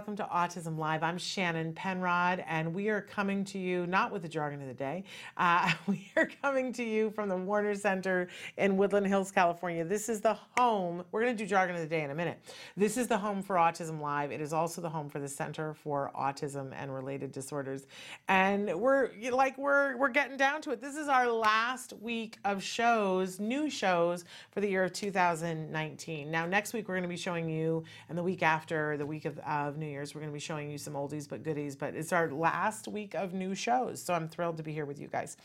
[0.00, 1.02] Welcome to Autism Live.
[1.02, 4.72] I'm Shannon Penrod, and we are coming to you not with the jargon of the
[4.72, 5.04] day.
[5.36, 9.84] Uh, we are coming to you from the Warner Center in Woodland Hills, California.
[9.84, 11.04] This is the home.
[11.12, 12.40] We're going to do jargon of the day in a minute.
[12.78, 14.32] This is the home for Autism Live.
[14.32, 17.86] It is also the home for the Center for Autism and Related Disorders,
[18.28, 20.80] and we're like we're we're getting down to it.
[20.80, 26.30] This is our last week of shows, new shows for the year of 2019.
[26.30, 29.26] Now, next week we're going to be showing you, and the week after the week
[29.26, 31.76] of, of New Year's, we're going to be showing you some oldies but goodies.
[31.76, 35.00] But it's our last week of new shows, so I'm thrilled to be here with
[35.00, 35.36] you guys.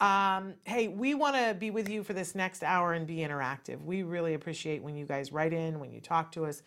[0.00, 3.82] Um, hey, we want to be with you for this next hour and be interactive.
[3.84, 6.62] We really appreciate when you guys write in, when you talk to us,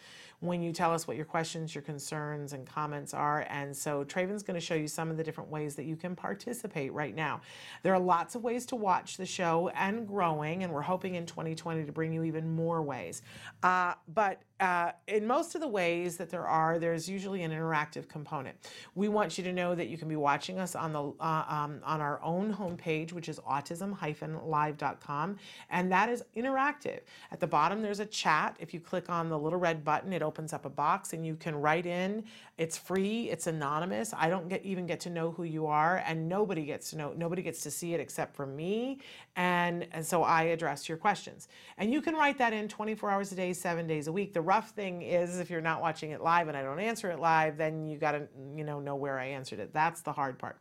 [0.46, 3.46] when you tell us what your questions, your concerns, and comments are.
[3.50, 6.16] And so Traven's going to show you some of the different ways that you can
[6.16, 7.42] participate right now.
[7.84, 11.26] There are lots of ways to watch the show and growing, and we're hoping in
[11.26, 13.22] 2020 to bring you even more ways.
[13.64, 18.08] Uh, but uh, in most of the ways that there are, there's usually an interactive
[18.08, 18.56] component.
[18.96, 21.82] We want you to know that you can be watching us on the uh, um,
[21.84, 25.36] on our own homepage, which is autism-live.com,
[25.70, 27.02] and that is interactive.
[27.32, 28.56] At the bottom, there's a chat.
[28.60, 31.38] If you click on the little red button, it opens up a box, and you
[31.38, 32.22] can write in.
[32.58, 33.30] It's free.
[33.30, 34.14] It's anonymous.
[34.14, 37.14] I don't get even get to know who you are, and nobody gets to know.
[37.16, 39.00] Nobody gets to see it except for me,
[39.38, 41.48] and and so I address your questions.
[41.78, 44.34] And you can write that in 24 hours a day, seven days a week.
[44.34, 47.20] The rough thing is if you're not watching it live and I don't answer it
[47.20, 49.72] live, then you got to you know know where I answered it.
[49.74, 50.60] That's the hard part.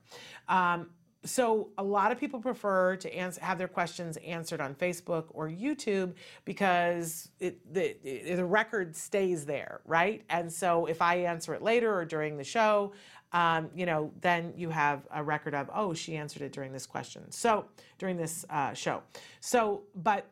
[0.49, 0.91] Um,
[1.25, 5.49] so a lot of people prefer to answer, have their questions answered on Facebook or
[5.49, 6.15] YouTube
[6.45, 10.23] because it, the, the record stays there, right?
[10.29, 12.93] And so if I answer it later or during the show,
[13.33, 16.87] um, you know, then you have a record of, oh, she answered it during this
[16.87, 17.31] question.
[17.31, 17.67] So
[17.99, 19.03] during this uh, show.
[19.41, 20.27] So, but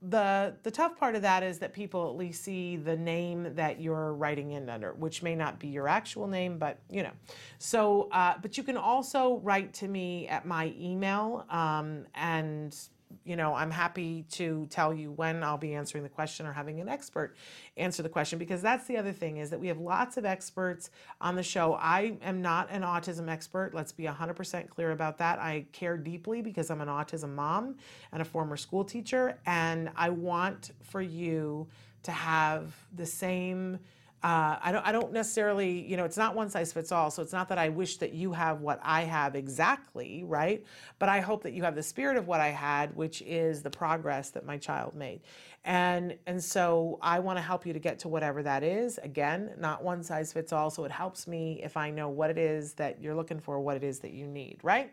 [0.00, 3.80] the the tough part of that is that people at least see the name that
[3.80, 7.10] you're writing in under, which may not be your actual name, but you know.
[7.58, 12.76] So, uh, but you can also write to me at my email, um, and
[13.24, 16.80] you know, I'm happy to tell you when I'll be answering the question or having
[16.80, 17.36] an expert
[17.76, 20.90] answer the question because that's the other thing is that we have lots of experts
[21.20, 21.74] on the show.
[21.74, 23.72] I am not an autism expert.
[23.74, 25.38] Let's be 100% clear about that.
[25.38, 27.76] I care deeply because I'm an autism mom
[28.12, 31.66] and a former school teacher and I want for you
[32.04, 33.78] to have the same
[34.22, 37.22] uh, I don't I don't necessarily you know it's not one size fits all so
[37.22, 40.64] it's not that I wish that you have what I have exactly right?
[40.98, 43.70] But I hope that you have the spirit of what I had which is the
[43.70, 45.20] progress that my child made.
[45.64, 48.98] And and so I want to help you to get to whatever that is.
[48.98, 52.38] Again not one size fits all so it helps me if I know what it
[52.38, 54.92] is that you're looking for what it is that you need right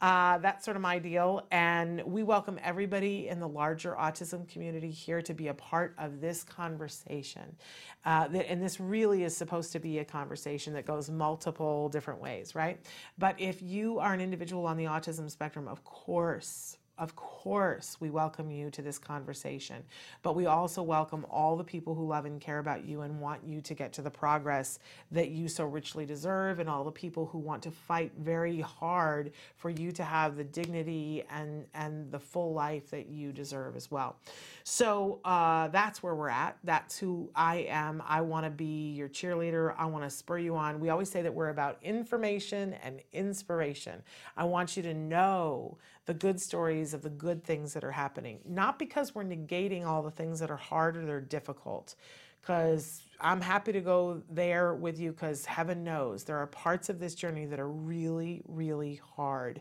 [0.00, 1.46] uh, that's sort of my deal.
[1.50, 6.20] And we welcome everybody in the larger autism community here to be a part of
[6.20, 7.56] this conversation.
[8.04, 12.54] Uh, and this really is supposed to be a conversation that goes multiple different ways,
[12.54, 12.78] right?
[13.16, 18.10] But if you are an individual on the autism spectrum, of course, of course, we
[18.10, 19.82] welcome you to this conversation,
[20.22, 23.40] but we also welcome all the people who love and care about you and want
[23.44, 24.78] you to get to the progress
[25.10, 29.32] that you so richly deserve, and all the people who want to fight very hard
[29.56, 33.90] for you to have the dignity and, and the full life that you deserve as
[33.90, 34.16] well.
[34.64, 36.56] So uh, that's where we're at.
[36.64, 38.02] That's who I am.
[38.06, 39.74] I want to be your cheerleader.
[39.76, 40.80] I want to spur you on.
[40.80, 44.02] We always say that we're about information and inspiration.
[44.36, 48.38] I want you to know the good stories of the good things that are happening.
[48.44, 51.96] Not because we're negating all the things that are hard or they're difficult,
[52.40, 57.00] because I'm happy to go there with you because heaven knows there are parts of
[57.00, 59.60] this journey that are really, really hard.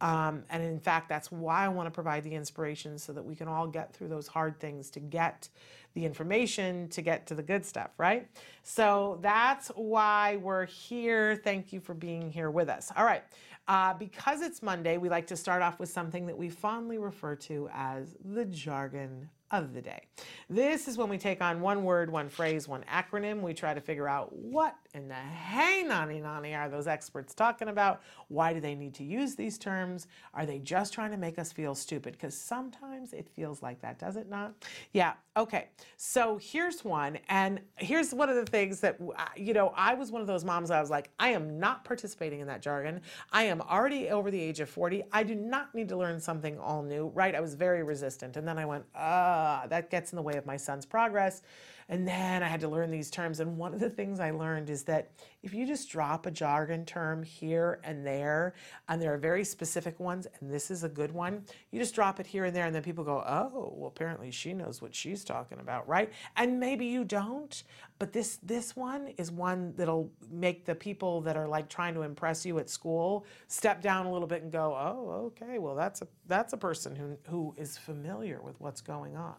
[0.00, 3.36] Um, and in fact, that's why I want to provide the inspiration so that we
[3.36, 5.48] can all get through those hard things to get
[5.94, 8.26] the information to get to the good stuff, right?
[8.64, 11.36] So that's why we're here.
[11.36, 12.90] Thank you for being here with us.
[12.96, 13.22] All right.
[13.66, 17.34] Uh, because it's Monday, we like to start off with something that we fondly refer
[17.34, 20.02] to as the jargon of the day.
[20.48, 23.40] This is when we take on one word, one phrase, one acronym.
[23.40, 27.68] We try to figure out what in the hey nani nani are those experts talking
[27.68, 28.02] about?
[28.28, 30.06] Why do they need to use these terms?
[30.32, 32.12] Are they just trying to make us feel stupid?
[32.12, 34.54] Because sometimes it feels like that, does it not?
[34.92, 35.68] Yeah, okay.
[35.96, 37.18] So here's one.
[37.28, 38.98] And here's one of the things that,
[39.36, 42.40] you know, I was one of those moms I was like, I am not participating
[42.40, 43.00] in that jargon.
[43.32, 45.02] I am already over the age of 40.
[45.12, 47.34] I do not need to learn something all new, right?
[47.34, 48.36] I was very resistant.
[48.36, 51.42] And then I went, oh, ah, that gets in the way of my son's progress.
[51.88, 53.40] And then I had to learn these terms.
[53.40, 55.10] And one of the things I learned is that
[55.42, 58.54] if you just drop a jargon term here and there,
[58.88, 62.20] and there are very specific ones, and this is a good one, you just drop
[62.20, 65.24] it here and there, and then people go, oh, well, apparently she knows what she's
[65.24, 66.12] talking about, right?
[66.36, 67.62] And maybe you don't,
[67.98, 72.02] but this this one is one that'll make the people that are like trying to
[72.02, 76.02] impress you at school step down a little bit and go, oh, okay, well that's
[76.02, 79.36] a that's a person who who is familiar with what's going on.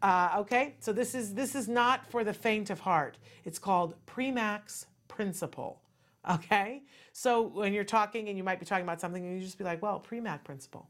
[0.00, 1.79] Uh, okay, so this is this is not
[2.10, 3.16] for the faint of heart.
[3.44, 5.80] It's called Premack's principle.
[6.30, 6.82] Okay,
[7.12, 9.64] so when you're talking and you might be talking about something, and you just be
[9.64, 10.88] like, well, Premack principle.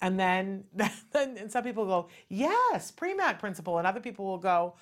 [0.00, 4.74] And then, then and some people go, yes, Premack principle, and other people will go,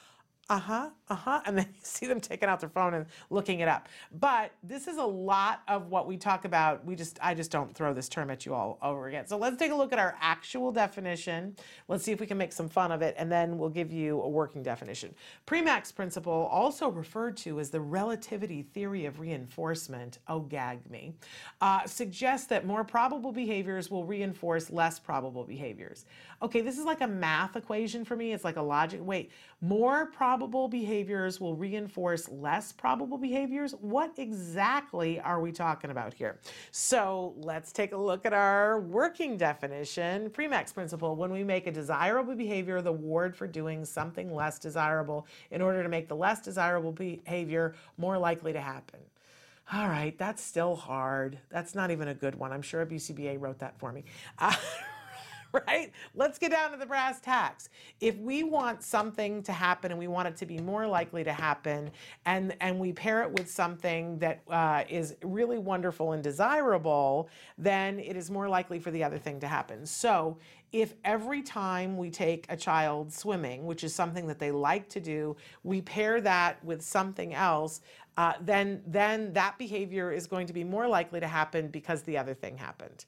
[0.50, 1.40] uh huh, uh huh.
[1.46, 3.88] And then you see them taking out their phone and looking it up.
[4.20, 6.84] But this is a lot of what we talk about.
[6.84, 9.26] We just, I just don't throw this term at you all over again.
[9.26, 11.56] So let's take a look at our actual definition.
[11.88, 14.20] Let's see if we can make some fun of it, and then we'll give you
[14.20, 15.14] a working definition.
[15.46, 21.14] Premack's principle, also referred to as the relativity theory of reinforcement, oh, gag me,
[21.62, 26.04] uh, suggests that more probable behaviors will reinforce less probable behaviors.
[26.42, 28.32] Okay, this is like a math equation for me.
[28.32, 29.00] It's like a logic.
[29.02, 29.30] Wait,
[29.60, 30.33] more probable
[30.68, 33.72] behaviors will reinforce less probable behaviors.
[33.80, 36.40] What exactly are we talking about here?
[36.72, 40.30] So let's take a look at our working definition.
[40.30, 45.26] Premack's principle when we make a desirable behavior the reward for doing something less desirable
[45.50, 49.00] in order to make the less desirable behavior more likely to happen.
[49.72, 51.38] All right, that's still hard.
[51.50, 52.52] That's not even a good one.
[52.52, 54.04] I'm sure a BCBA wrote that for me.
[54.38, 54.54] Uh,
[55.66, 55.92] right?
[56.14, 57.68] Let's get down to the brass tacks.
[58.00, 61.32] If we want something to happen and we want it to be more likely to
[61.32, 61.90] happen,
[62.26, 67.28] and and we pair it with something that uh, is really wonderful and desirable,
[67.58, 69.86] then it is more likely for the other thing to happen.
[69.86, 70.38] So
[70.72, 75.00] if every time we take a child swimming, which is something that they like to
[75.00, 77.80] do, we pair that with something else,
[78.16, 82.18] uh, then then that behavior is going to be more likely to happen because the
[82.18, 83.04] other thing happened.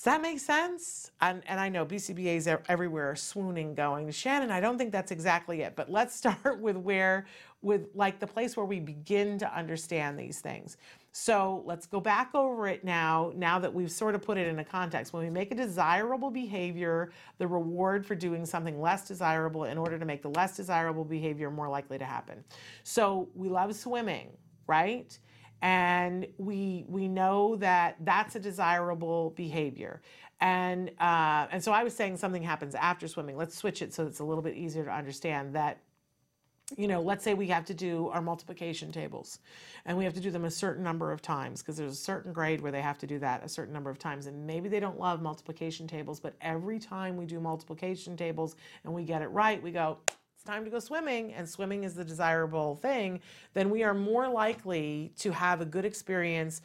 [0.00, 1.10] Does that make sense?
[1.20, 5.76] And, and I know BCBAs everywhere swooning going, Shannon, I don't think that's exactly it,
[5.76, 7.26] but let's start with where,
[7.60, 10.78] with like the place where we begin to understand these things.
[11.12, 14.58] So let's go back over it now, now that we've sort of put it in
[14.60, 15.12] a context.
[15.12, 19.98] When we make a desirable behavior, the reward for doing something less desirable in order
[19.98, 22.42] to make the less desirable behavior more likely to happen.
[22.84, 24.30] So we love swimming,
[24.66, 25.18] right?
[25.62, 30.00] And we we know that that's a desirable behavior.
[30.40, 33.36] And uh, and so i was saying something happens after swimming.
[33.36, 35.80] Let's switch it so it's a little bit easier to understand that
[36.76, 39.40] you know let's say we have to do our multiplication tables
[39.86, 42.32] and we have to do them a certain number of times because there's a certain
[42.32, 44.26] grade where they have to do that a certain number of times.
[44.26, 48.94] And maybe they don't love multiplication tables but every time we do multiplication tables and
[48.94, 49.98] we get it right we go
[50.40, 53.20] it's time to go swimming and swimming is the desirable thing,
[53.52, 56.62] then we are more likely to have a good experience,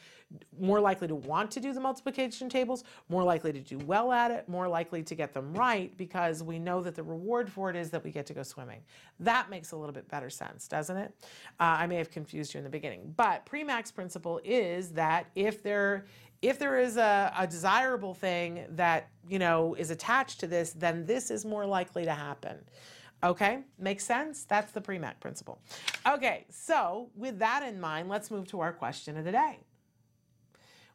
[0.57, 4.31] more likely to want to do the multiplication tables, more likely to do well at
[4.31, 7.75] it, more likely to get them right because we know that the reward for it
[7.75, 8.79] is that we get to go swimming.
[9.19, 11.13] That makes a little bit better sense, doesn't it?
[11.59, 15.61] Uh, I may have confused you in the beginning, but Premack's principle is that if
[15.61, 16.05] there
[16.41, 21.05] if there is a, a desirable thing that you know is attached to this, then
[21.05, 22.57] this is more likely to happen.
[23.25, 24.43] Okay, makes sense?
[24.43, 25.59] That's the Premack principle.
[26.07, 29.57] Okay, so with that in mind, let's move to our question of the day,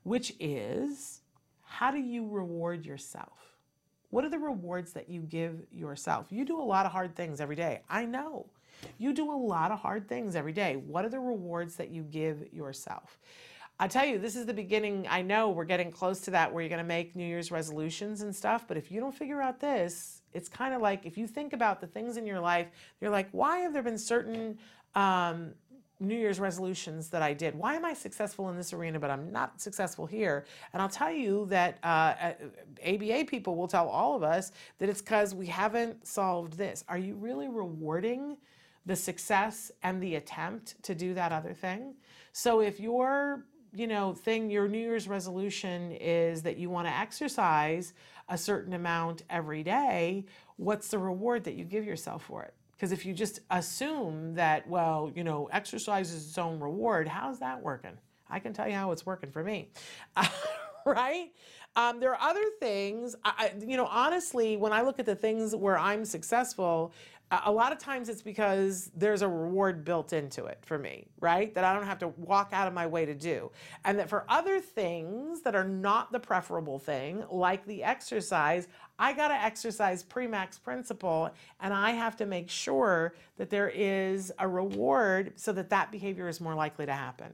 [0.04, 1.22] which is
[1.64, 3.56] how do you reward yourself?
[4.10, 6.26] What are the rewards that you give yourself?
[6.30, 7.80] You do a lot of hard things every day.
[7.90, 8.46] I know.
[8.96, 10.76] You do a lot of hard things every day.
[10.76, 13.18] What are the rewards that you give yourself?
[13.80, 15.06] I tell you, this is the beginning.
[15.10, 18.20] I know we're getting close to that where you're going to make New Year's resolutions
[18.20, 21.26] and stuff, but if you don't figure out this, it's kind of like if you
[21.26, 22.68] think about the things in your life,
[23.00, 24.58] you're like, why have there been certain
[24.94, 25.52] um,
[26.00, 27.54] New Year's resolutions that I did.
[27.54, 30.46] Why am I successful in this arena, but I'm not successful here?
[30.72, 32.32] And I'll tell you that uh,
[32.84, 36.84] ABA people will tell all of us that it's because we haven't solved this.
[36.88, 38.38] Are you really rewarding
[38.86, 41.94] the success and the attempt to do that other thing?
[42.32, 46.92] So if your you know thing your new year's resolution is that you want to
[46.92, 47.92] exercise
[48.30, 50.24] a certain amount every day
[50.56, 54.66] what's the reward that you give yourself for it because if you just assume that,
[54.66, 57.98] well, you know, exercise is its own reward, how's that working?
[58.30, 59.68] I can tell you how it's working for me.
[60.86, 61.30] right?
[61.76, 65.54] Um, there are other things, I, you know, honestly, when I look at the things
[65.54, 66.92] where I'm successful,
[67.44, 71.54] a lot of times it's because there's a reward built into it for me, right?
[71.54, 73.52] That I don't have to walk out of my way to do.
[73.84, 78.66] And that for other things that are not the preferable thing, like the exercise,
[78.98, 84.32] I got to exercise Premack's principle and I have to make sure that there is
[84.40, 87.32] a reward so that that behavior is more likely to happen.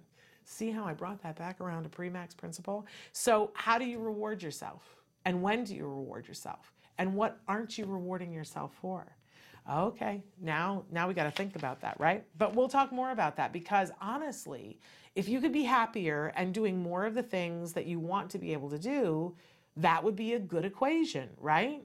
[0.49, 2.87] See how I brought that back around to Premack's principle?
[3.13, 4.97] So, how do you reward yourself?
[5.25, 6.73] And when do you reward yourself?
[6.99, 9.17] And what aren't you rewarding yourself for?
[9.71, 12.25] Okay, now now we got to think about that, right?
[12.39, 14.79] But we'll talk more about that because honestly,
[15.17, 18.39] if you could be happier and doing more of the things that you want to
[18.39, 19.35] be able to do,
[19.77, 21.83] that would be a good equation, right?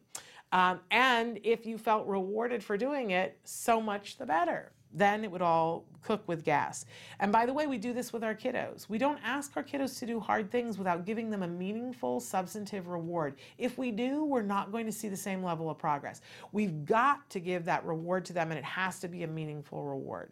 [0.51, 5.31] Um, and if you felt rewarded for doing it, so much the better then it
[5.31, 6.85] would all cook with gas.
[7.19, 8.89] And by the way, we do this with our kiddos.
[8.89, 12.87] We don't ask our kiddos to do hard things without giving them a meaningful, substantive
[12.87, 13.35] reward.
[13.57, 16.21] If we do, we're not going to see the same level of progress.
[16.51, 19.83] We've got to give that reward to them, and it has to be a meaningful
[19.83, 20.31] reward.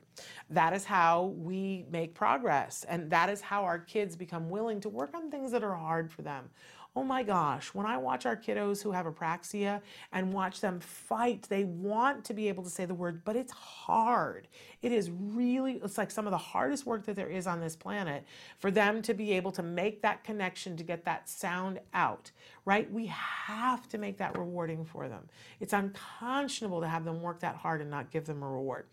[0.50, 4.90] That is how we make progress, and that is how our kids become willing to
[4.90, 6.50] work on things that are hard for them
[6.96, 9.82] Oh my gosh, when I watch our kiddos who have apraxia
[10.12, 13.52] and watch them fight, they want to be able to say the word, but it's
[13.52, 14.48] hard.
[14.82, 17.76] It is really, it's like some of the hardest work that there is on this
[17.76, 18.26] planet
[18.58, 22.32] for them to be able to make that connection to get that sound out,
[22.66, 22.92] right?
[22.92, 25.30] We have to make that rewarding for them.
[25.60, 28.88] It's unconscionable to have them work that hard and not give them a reward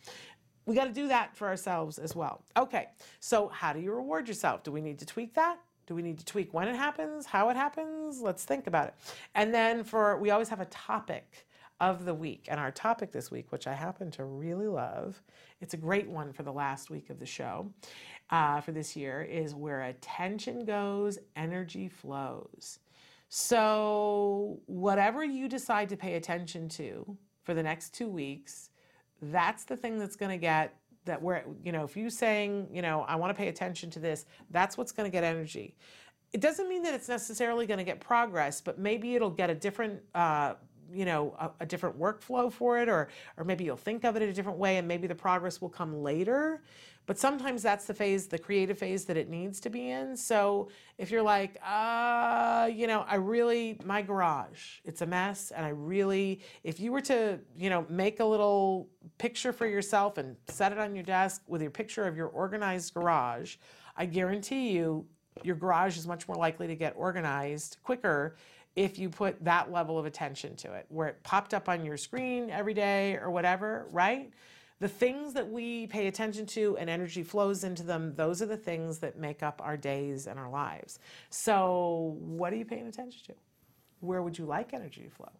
[0.67, 2.43] we got to do that for ourselves as well.
[2.57, 2.89] Okay,
[3.21, 4.65] so how do you reward yourself?
[4.65, 5.59] Do we need to tweak that?
[5.87, 8.21] Do we need to tweak when it happens, how it happens?
[8.21, 8.95] Let's think about it.
[9.35, 11.47] And then for, we always have a topic
[11.81, 12.47] of the week.
[12.49, 15.23] And our topic this week, which I happen to really love,
[15.61, 17.71] it's a great one for the last week of the show
[18.31, 22.79] uh, for this year, is where attention goes, energy flows.
[23.29, 28.71] So, whatever you decide to pay attention to for the next two weeks,
[29.21, 30.75] that's the thing that's going to get
[31.07, 33.99] that we're, you know, if you saying, you know, I want to pay attention to
[33.99, 35.75] this, that's what's going to get energy.
[36.33, 39.55] It doesn't mean that it's necessarily going to get progress, but maybe it'll get a
[39.55, 40.55] different, uh,
[40.93, 44.23] you know, a, a, different workflow for it, or or maybe you'll think of it
[44.23, 46.63] in a different way, and maybe the progress will come later.
[47.07, 50.17] But sometimes that's the phase, the creative phase that it needs to be in.
[50.17, 55.53] So if you're like, uh, you know, I really, my garage, it's a mess.
[55.53, 60.19] And I really, if you were to, you know, make a little picture for yourself
[60.19, 63.57] and set it on your desk with your picture of your organized garage,
[63.97, 65.07] I guarantee you,
[65.45, 68.37] your garage is much more likely to get organized quicker
[68.75, 71.97] if you put that level of attention to it, where it popped up on your
[71.97, 74.31] screen every day or whatever, right?
[74.79, 78.59] The things that we pay attention to and energy flows into them, those are the
[78.59, 80.99] things that make up our days and our lives.
[81.31, 83.35] So, what are you paying attention to?
[84.01, 85.33] Where would you like energy to flow?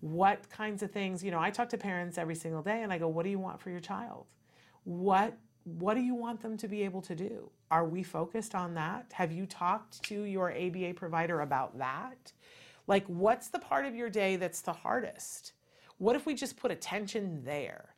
[0.00, 2.98] What kinds of things, you know, I talk to parents every single day and I
[2.98, 4.26] go, what do you want for your child?
[4.84, 7.50] What what do you want them to be able to do?
[7.70, 9.12] Are we focused on that?
[9.12, 12.32] Have you talked to your ABA provider about that?
[12.86, 15.52] Like, what's the part of your day that's the hardest?
[15.98, 17.90] What if we just put attention there?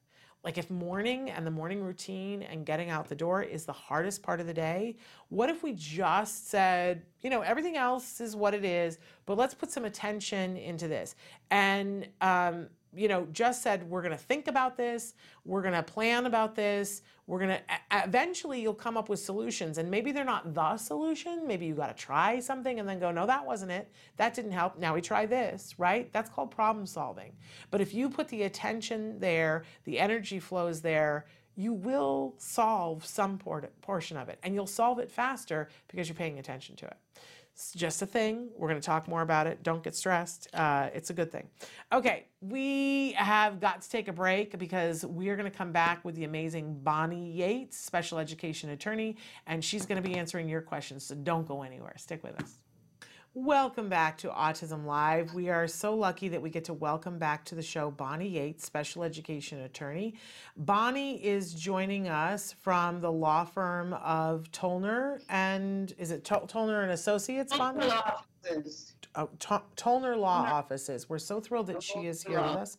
[0.42, 4.23] Like if morning and the morning routine and getting out the door is the hardest
[4.23, 4.97] part of the day,
[5.28, 9.52] what if we just said, you know, everything else is what it is, but let's
[9.52, 11.14] put some attention into this.
[11.50, 15.82] And um, you know, just said, we're going to think about this, we're going to
[15.82, 17.61] plan about this, we're going to,
[17.92, 19.78] eventually you'll come up with solutions.
[19.78, 21.47] And maybe they're not the solution.
[21.47, 23.92] Maybe you got to try something and then go, no, that wasn't it.
[24.16, 24.78] That didn't help.
[24.78, 26.12] Now we try this, right?
[26.12, 27.32] That's called problem solving.
[27.70, 33.38] But if you put the attention there, the energy flows there, you will solve some
[33.38, 34.38] portion of it.
[34.42, 36.97] And you'll solve it faster because you're paying attention to it.
[37.61, 38.49] It's just a thing.
[38.57, 39.62] We're going to talk more about it.
[39.62, 40.49] Don't get stressed.
[40.55, 41.47] Uh, it's a good thing.
[41.93, 46.02] Okay, we have got to take a break because we are going to come back
[46.02, 50.62] with the amazing Bonnie Yates, special education attorney, and she's going to be answering your
[50.62, 51.05] questions.
[51.05, 51.93] So don't go anywhere.
[51.99, 52.61] Stick with us.
[53.34, 55.34] Welcome back to Autism Live.
[55.34, 58.66] We are so lucky that we get to welcome back to the show Bonnie Yates,
[58.66, 60.14] special education attorney.
[60.56, 66.82] Bonnie is joining us from the law firm of Tollner and is it Tol- Tollner
[66.82, 67.87] and Associates, Bonnie?
[67.87, 68.96] Law offices.
[69.14, 71.08] Oh, To- Tollner Law Offices.
[71.08, 72.78] We're so thrilled that she is here with us.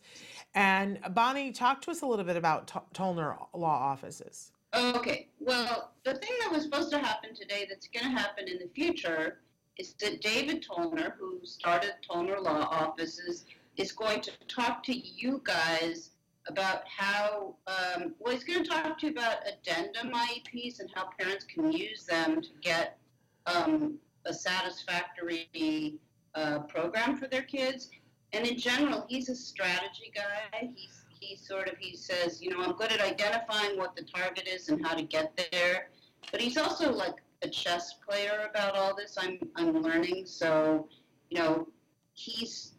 [0.54, 4.52] And Bonnie, talk to us a little bit about To- Tollner Law Offices.
[4.74, 8.58] Okay, well, the thing that was supposed to happen today that's going to happen in
[8.58, 9.40] the future
[9.78, 13.44] is that David Tollner, who started Tollner Law Offices,
[13.76, 16.10] is going to talk to you guys
[16.48, 21.08] about how, um, well, he's going to talk to you about addendum IEPs and how
[21.18, 22.98] parents can use them to get
[23.46, 25.98] um, a satisfactory
[26.34, 27.90] uh, program for their kids.
[28.32, 30.70] And in general, he's a strategy guy.
[30.74, 34.48] He's he sort of he says, you know, I'm good at identifying what the target
[34.48, 35.90] is and how to get there.
[36.30, 39.16] But he's also like a chess player about all this.
[39.18, 40.26] I'm I'm learning.
[40.26, 40.88] So,
[41.30, 41.68] you know,
[42.14, 42.72] he's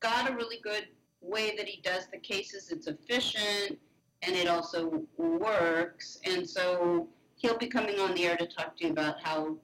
[0.00, 0.88] got a really good
[1.20, 2.70] way that he does the cases.
[2.70, 3.78] It's efficient
[4.22, 6.18] and it also works.
[6.24, 9.56] And so he'll be coming on the air to talk to you about how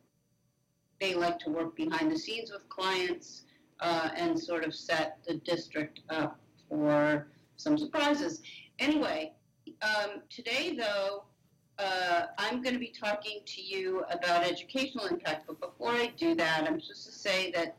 [1.00, 3.44] they like to work behind the scenes with clients
[3.80, 8.40] uh, and sort of set the district up for some surprises.
[8.78, 9.32] Anyway,
[9.82, 11.24] um, today though,
[11.78, 15.46] uh, I'm going to be talking to you about educational impact.
[15.46, 17.76] But before I do that, I'm just to say that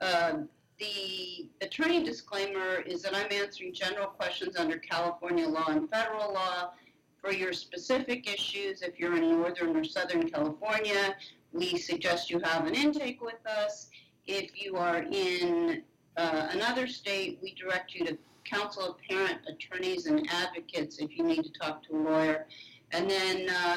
[0.00, 6.32] um the attorney disclaimer is that I'm answering general questions under California law and federal
[6.32, 6.72] law.
[7.20, 11.14] For your specific issues, if you're in Northern or Southern California,
[11.52, 13.90] we suggest you have an intake with us.
[14.26, 15.84] If you are in
[16.16, 21.22] uh, another state, we direct you to Council of Parent Attorneys and Advocates if you
[21.22, 22.46] need to talk to a lawyer.
[22.92, 23.76] And then uh,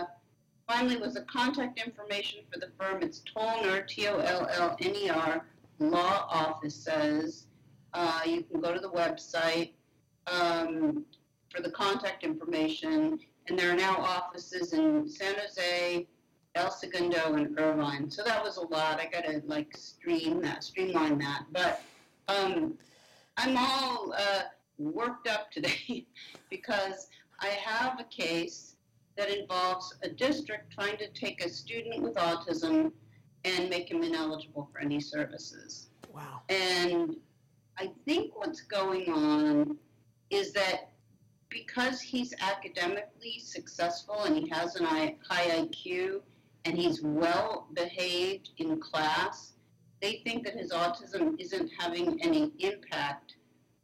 [0.67, 3.01] finally was the contact information for the firm.
[3.01, 5.45] It's Tollner, T O L L N E R,
[5.79, 7.47] law offices.
[7.93, 9.71] Uh, you can go to the website
[10.27, 11.05] um,
[11.49, 13.19] for the contact information.
[13.47, 16.07] And there are now offices in San Jose,
[16.55, 18.09] El Segundo, and Irvine.
[18.09, 18.99] So that was a lot.
[18.99, 21.45] I got to like stream that, streamline that.
[21.51, 21.83] But
[22.27, 22.73] um,
[23.37, 24.41] I'm all uh,
[24.77, 26.05] worked up today
[26.49, 27.07] because
[27.39, 28.74] I have a case
[29.17, 32.91] that involves a district trying to take a student with autism
[33.43, 35.89] and make him ineligible for any services.
[36.13, 36.41] Wow.
[36.49, 37.15] And
[37.77, 39.77] I think what's going on
[40.29, 40.91] is that
[41.49, 46.21] because he's academically successful and he has an high IQ
[46.65, 49.53] and he's well behaved in class,
[50.01, 53.35] they think that his autism isn't having any impact,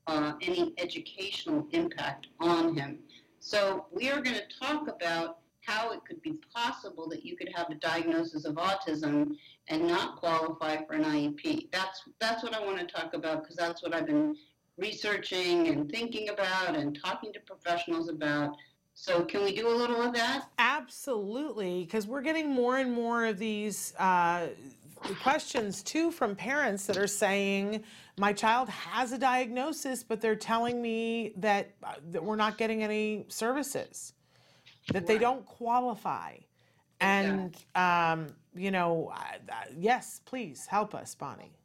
[0.07, 2.99] uh, any educational impact on him.
[3.41, 7.49] So we are going to talk about how it could be possible that you could
[7.55, 9.35] have a diagnosis of autism
[9.67, 11.71] and not qualify for an IEP.
[11.71, 14.35] That's that's what I want to talk about because that's what I've been
[14.77, 18.55] researching and thinking about and talking to professionals about.
[18.93, 20.45] So can we do a little of that?
[20.59, 24.49] Absolutely, because we're getting more and more of these uh,
[25.23, 27.83] questions too from parents that are saying,
[28.21, 32.83] "My child has a diagnosis, but they're telling me that uh, that we're not getting
[32.83, 34.13] any services,
[34.93, 36.37] that they don't qualify."
[36.99, 39.37] And um, you know, I,
[39.75, 41.55] yes, please help us, Bonnie.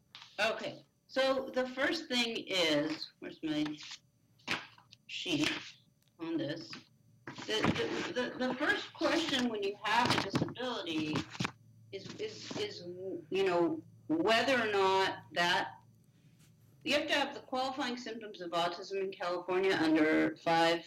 [0.40, 0.76] Okay.
[1.08, 3.64] So the first thing is, where's my
[5.06, 5.50] sheet
[6.20, 6.70] on this?
[7.46, 7.58] The,
[8.14, 11.16] the, the, the first question when you have a disability
[11.92, 12.84] is, is, is,
[13.30, 15.68] you know, whether or not that,
[16.86, 20.84] you have to have the qualifying symptoms of autism in California under five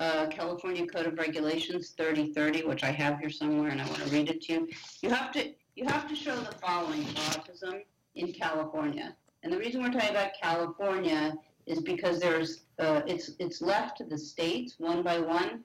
[0.00, 4.08] uh, California Code of Regulations 3030, which I have here somewhere and I want to
[4.08, 4.68] read it to you.
[5.02, 7.82] You have to, you have to show the following for autism
[8.14, 9.14] in California.
[9.42, 11.34] And the reason we're talking about California
[11.66, 15.62] is because there's uh, it's it's left to the states one by one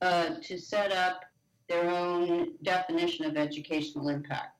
[0.00, 1.24] uh, to set up
[1.68, 4.56] their own definition of educational impact.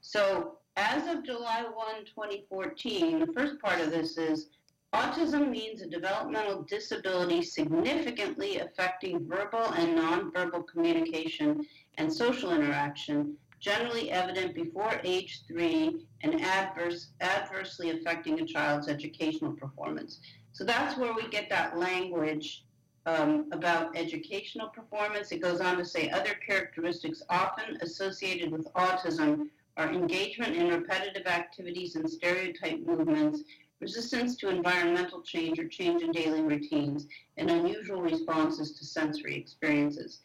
[0.00, 4.48] So as of July 1, 2014, the first part of this is
[4.94, 11.66] autism means a developmental disability significantly affecting verbal and nonverbal communication
[11.98, 19.52] and social interaction generally evident before age three and adverse, adversely affecting a child's educational
[19.52, 20.18] performance.
[20.52, 22.64] So that's where we get that language
[23.06, 25.30] um, about educational performance.
[25.30, 31.26] It goes on to say other characteristics often associated with autism are engagement in repetitive
[31.26, 33.42] activities and stereotype movements,
[33.80, 37.06] resistance to environmental change or change in daily routines,
[37.36, 40.20] and unusual responses to sensory experiences.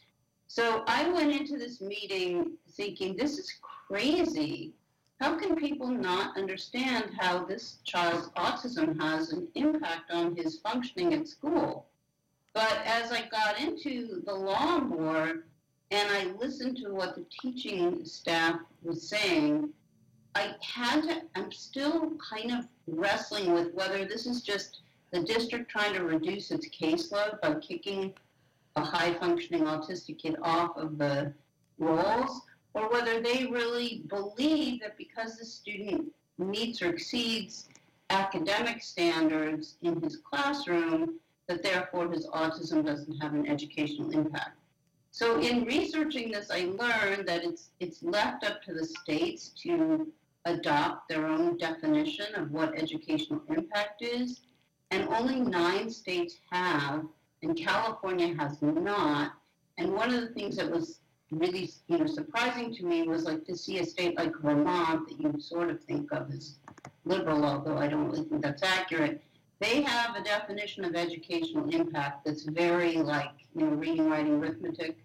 [0.48, 3.54] So I went into this meeting thinking this is
[3.88, 4.74] crazy
[5.20, 11.14] how can people not understand how this child's autism has an impact on his functioning
[11.16, 11.88] at school?
[12.54, 15.46] But as I got into the law board
[15.92, 19.70] and I listened to what the teaching staff was saying,
[20.36, 25.72] I had to, I'm still kind of wrestling with whether this is just the district
[25.72, 28.14] trying to reduce its caseload by kicking
[28.76, 31.34] a high functioning autistic kid off of the
[31.80, 32.42] rolls
[32.74, 37.70] or whether they really believe that because the student meets or exceeds
[38.10, 41.16] academic standards in his classroom,
[41.48, 44.57] that therefore his autism doesn't have an educational impact.
[45.18, 50.14] So in researching this, I learned that it's it's left up to the states to
[50.46, 54.42] adopt their own definition of what educational impact is,
[54.92, 57.04] and only nine states have,
[57.42, 59.34] and California has not.
[59.80, 61.00] And one of the things that was
[61.32, 65.20] really you know surprising to me was like to see a state like Vermont that
[65.20, 66.60] you sort of think of as
[67.06, 69.24] liberal, although I don't really think that's accurate.
[69.60, 74.96] They have a definition of educational impact that's very like you know reading, writing, arithmetic.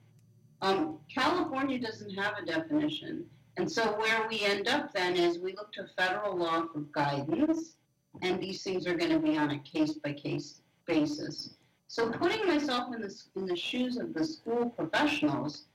[0.62, 5.52] Um, California doesn't have a definition, and so where we end up then is we
[5.52, 7.76] look to federal law for guidance,
[8.22, 11.56] and these things are going to be on a case by case basis.
[11.88, 15.66] So putting myself in the in the shoes of the school professionals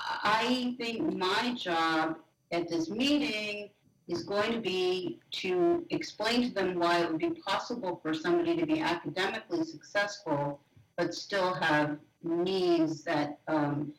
[0.00, 2.18] I think my job
[2.52, 3.70] at this meeting
[4.06, 8.56] is going to be to explain to them why it would be possible for somebody
[8.56, 10.60] to be academically successful
[10.96, 13.92] but still have needs that um,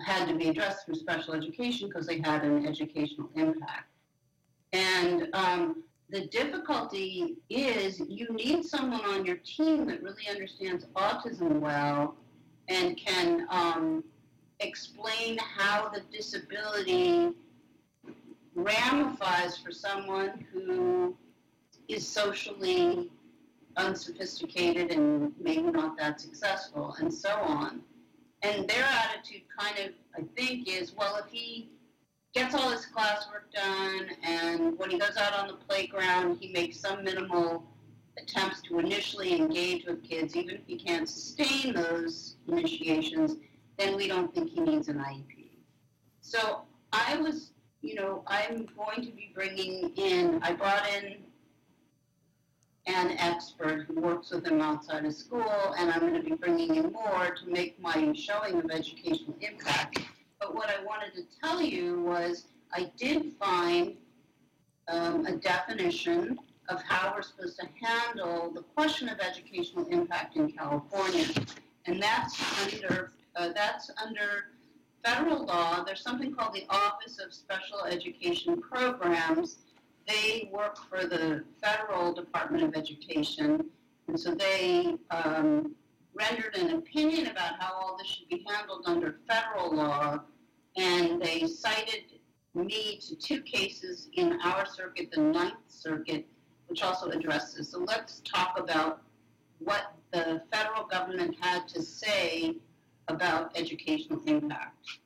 [0.00, 3.90] had to be addressed through special education because they had an educational impact.
[4.72, 11.60] And um, the difficulty is you need someone on your team that really understands autism
[11.60, 12.16] well
[12.68, 14.04] and can um,
[14.60, 17.32] explain how the disability
[18.54, 21.16] ramifies for someone who
[21.88, 23.10] is socially
[23.76, 27.80] unsophisticated and maybe not that successful and so on.
[28.42, 31.70] And their attitude kind of, I think, is well, if he
[32.34, 36.78] gets all his classwork done and when he goes out on the playground, he makes
[36.78, 37.64] some minimal
[38.18, 43.36] attempts to initially engage with kids, even if he can't sustain those initiations,
[43.78, 45.48] then we don't think he needs an IEP.
[46.20, 47.50] So I was,
[47.82, 51.16] you know, I'm going to be bringing in, I brought in
[52.86, 56.76] an expert who works with them outside of school, and I'm going to be bringing
[56.76, 60.00] in more to make my showing of educational impact.
[60.38, 63.94] But what I wanted to tell you was I did find
[64.88, 70.50] um, a definition of how we're supposed to handle the question of educational impact in
[70.52, 71.26] California.
[71.86, 74.46] And that's under uh, that's under
[75.04, 75.82] federal law.
[75.84, 79.58] There's something called the Office of Special Education Programs.
[80.06, 83.70] They work for the federal Department of Education,
[84.08, 85.74] and so they um,
[86.14, 90.20] rendered an opinion about how all this should be handled under federal law,
[90.76, 92.04] and they cited
[92.54, 96.26] me to two cases in our circuit, the Ninth Circuit,
[96.68, 97.70] which also addresses.
[97.70, 99.02] So let's talk about
[99.58, 102.56] what the federal government had to say
[103.08, 104.98] about educational impact.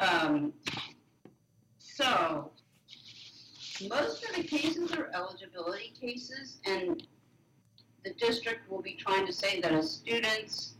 [0.00, 0.52] Um,
[1.78, 2.50] so,
[3.88, 7.06] most of the cases are eligibility cases, and
[8.04, 10.74] the district will be trying to say that a student's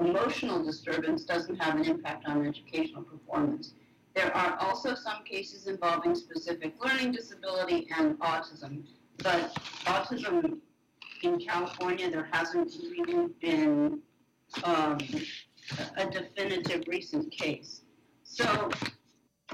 [0.00, 3.74] emotional disturbance doesn't have an impact on educational performance.
[4.14, 8.84] There are also some cases involving specific learning disability and autism,
[9.18, 10.58] but autism
[11.22, 14.00] in California, there hasn't really been
[14.64, 14.98] um,
[15.96, 17.82] a definitive recent case.
[18.24, 18.70] So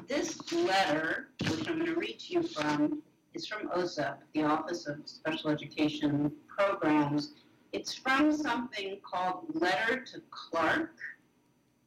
[0.06, 3.02] this letter, which I'm going to read to you from,
[3.34, 7.32] is from OSEP, the Office of Special Education Programs.
[7.72, 10.94] It's from something called Letter to Clark,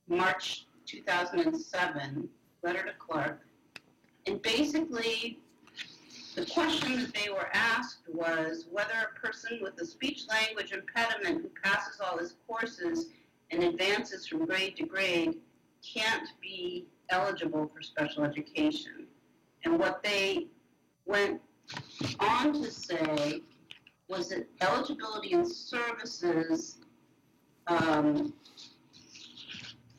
[0.07, 2.29] March 2007,
[2.63, 3.41] Letter to Clark.
[4.27, 5.39] And basically,
[6.35, 11.41] the question that they were asked was whether a person with a speech language impediment
[11.41, 13.07] who passes all his courses
[13.49, 15.35] and advances from grade to grade
[15.83, 19.08] can't be eligible for special education.
[19.63, 20.47] And what they
[21.06, 21.41] went
[22.19, 23.41] on to say
[24.08, 26.78] was that eligibility and services
[27.67, 28.34] um,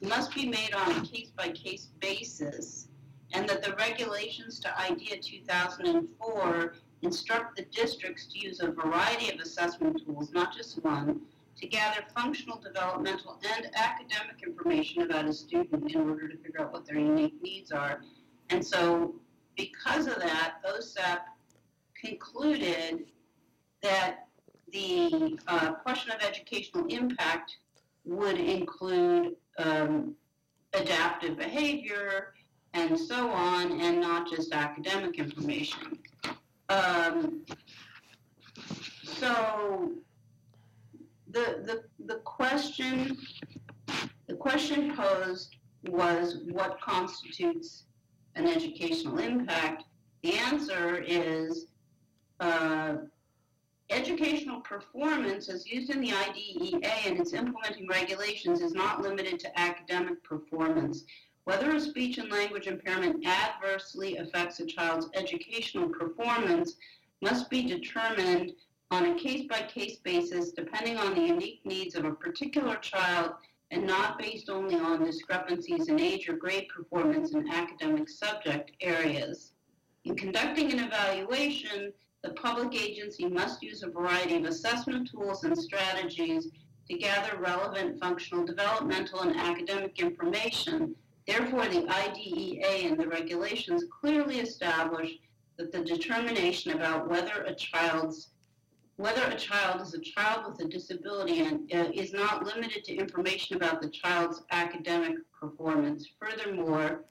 [0.02, 2.88] must be made on a case by case basis,
[3.32, 9.40] and that the regulations to IDEA 2004 instruct the districts to use a variety of
[9.40, 11.20] assessment tools, not just one,
[11.56, 16.72] to gather functional, developmental, and academic information about a student in order to figure out
[16.72, 18.00] what their unique needs are.
[18.50, 19.14] And so
[19.56, 21.20] because of that, OSEP
[22.00, 23.06] concluded
[23.82, 24.26] that
[24.72, 27.56] the uh, question of educational impact
[28.04, 30.14] would include um,
[30.72, 32.34] adaptive behavior
[32.74, 35.98] and so on, and not just academic information.
[36.70, 37.44] Um,
[39.04, 39.92] so
[41.32, 43.16] the, the, the question
[44.28, 45.56] the question posed
[45.88, 47.84] was what constitutes
[48.36, 49.84] an educational impact.
[50.22, 51.66] The answer is
[52.40, 52.94] uh,
[53.90, 59.60] educational performance as used in the IDEA and its implementing regulations is not limited to
[59.60, 61.04] academic performance.
[61.44, 66.76] Whether a speech and language impairment adversely affects a child's educational performance
[67.20, 68.52] must be determined
[68.92, 73.32] on a case by case basis depending on the unique needs of a particular child
[73.70, 79.52] and not based only on discrepancies in age or grade performance in academic subject areas.
[80.04, 81.90] In conducting an evaluation,
[82.22, 86.48] the public agency must use a variety of assessment tools and strategies
[86.90, 90.94] to gather relevant functional, developmental, and academic information.
[91.26, 95.12] Therefore, the IDEA and the regulations clearly establish
[95.56, 98.31] that the determination about whether a child's
[98.96, 102.94] whether a child is a child with a disability and uh, is not limited to
[102.94, 106.08] information about the child's academic performance.
[106.20, 107.04] Furthermore,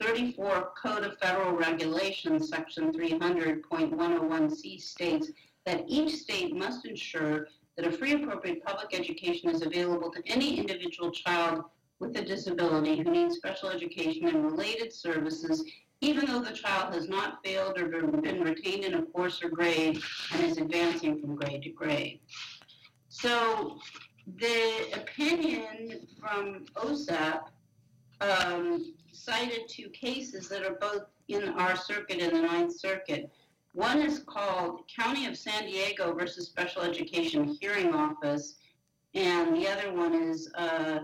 [0.00, 5.30] 34 Code of Federal Regulations, Section 300.101C states
[5.66, 10.58] that each state must ensure that a free appropriate public education is available to any
[10.58, 11.64] individual child
[12.00, 15.64] with a disability who needs special education and related services
[16.00, 20.00] even though the child has not failed or been retained in a course or grade
[20.32, 22.20] and is advancing from grade to grade.
[23.08, 23.78] So
[24.36, 27.40] the opinion from OSEP
[28.20, 33.30] um, cited two cases that are both in our circuit and the Ninth Circuit.
[33.72, 38.56] One is called County of San Diego versus Special Education Hearing Office,
[39.14, 41.00] and the other one is uh,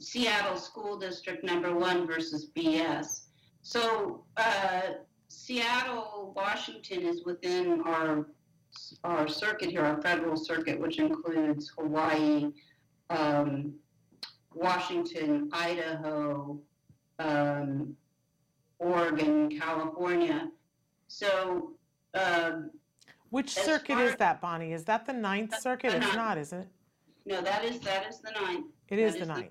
[0.00, 3.27] Seattle School District Number One versus BS.
[3.62, 4.80] So uh,
[5.28, 8.26] Seattle, Washington is within our
[9.02, 12.52] our circuit here, our federal circuit, which includes Hawaii,
[13.10, 13.74] um,
[14.54, 16.60] Washington, Idaho,
[17.18, 17.96] um,
[18.78, 20.50] Oregon, California.
[21.08, 21.72] So.
[22.14, 22.70] Um,
[23.30, 24.72] which circuit is that, Bonnie?
[24.72, 25.92] Is that the Ninth Circuit?
[25.92, 26.66] It's not, is it?
[27.26, 28.66] No, that is that is the ninth.
[28.88, 29.50] It is the ninth.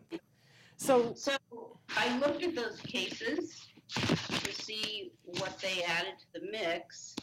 [0.77, 1.37] So, so
[1.95, 7.15] I looked at those cases to see what they added to the mix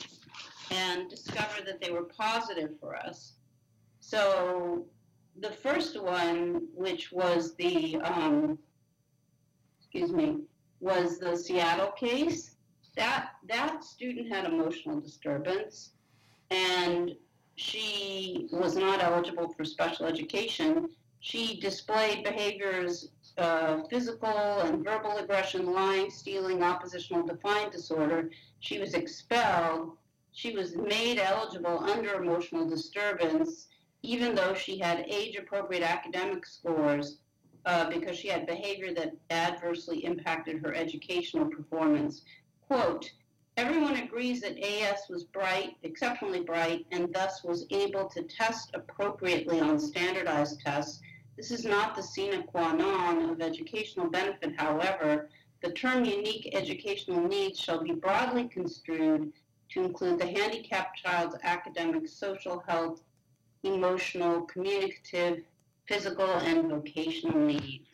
[0.71, 3.35] and discovered that they were positive for us.
[4.01, 4.87] So
[5.41, 8.59] the first one, which was the, um,
[9.79, 10.41] excuse me,
[10.81, 12.57] was the Seattle case.
[12.97, 15.91] That that student had emotional disturbance,
[16.51, 17.17] and
[17.57, 20.89] she was not eligible for special education.
[21.19, 23.09] She displayed behaviors
[23.89, 28.31] physical and verbal aggression, lying, stealing, oppositional defiant disorder.
[28.61, 29.97] She was expelled.
[30.33, 33.69] She was made eligible under emotional disturbance,
[34.03, 37.19] even though she had age appropriate academic scores
[37.67, 42.23] uh, because she had behavior that adversely impacted her educational performance.
[42.69, 43.11] Quote,
[43.57, 49.61] Everyone agrees that AS was bright, exceptionally bright, and thus was able to test appropriately
[49.61, 51.01] on standardized tests
[51.37, 55.29] this is not the sine qua non of educational benefit, however.
[55.63, 59.33] The term unique educational needs shall be broadly construed
[59.71, 63.01] to include the handicapped child's academic, social health,
[63.63, 65.43] emotional, communicative,
[65.89, 67.89] physical, and vocational needs.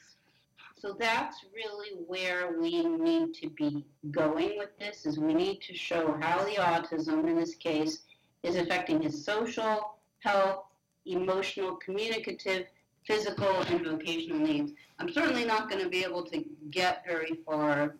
[0.76, 5.74] So that's really where we need to be going with this is we need to
[5.74, 8.00] show how the autism in this case
[8.42, 10.64] is affecting his social, health,
[11.04, 12.66] emotional, communicative,
[13.10, 14.72] physical and vocational needs.
[15.00, 17.96] I'm certainly not going to be able to get very far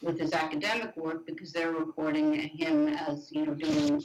[0.00, 4.02] with his academic work because they're reporting him as you know doing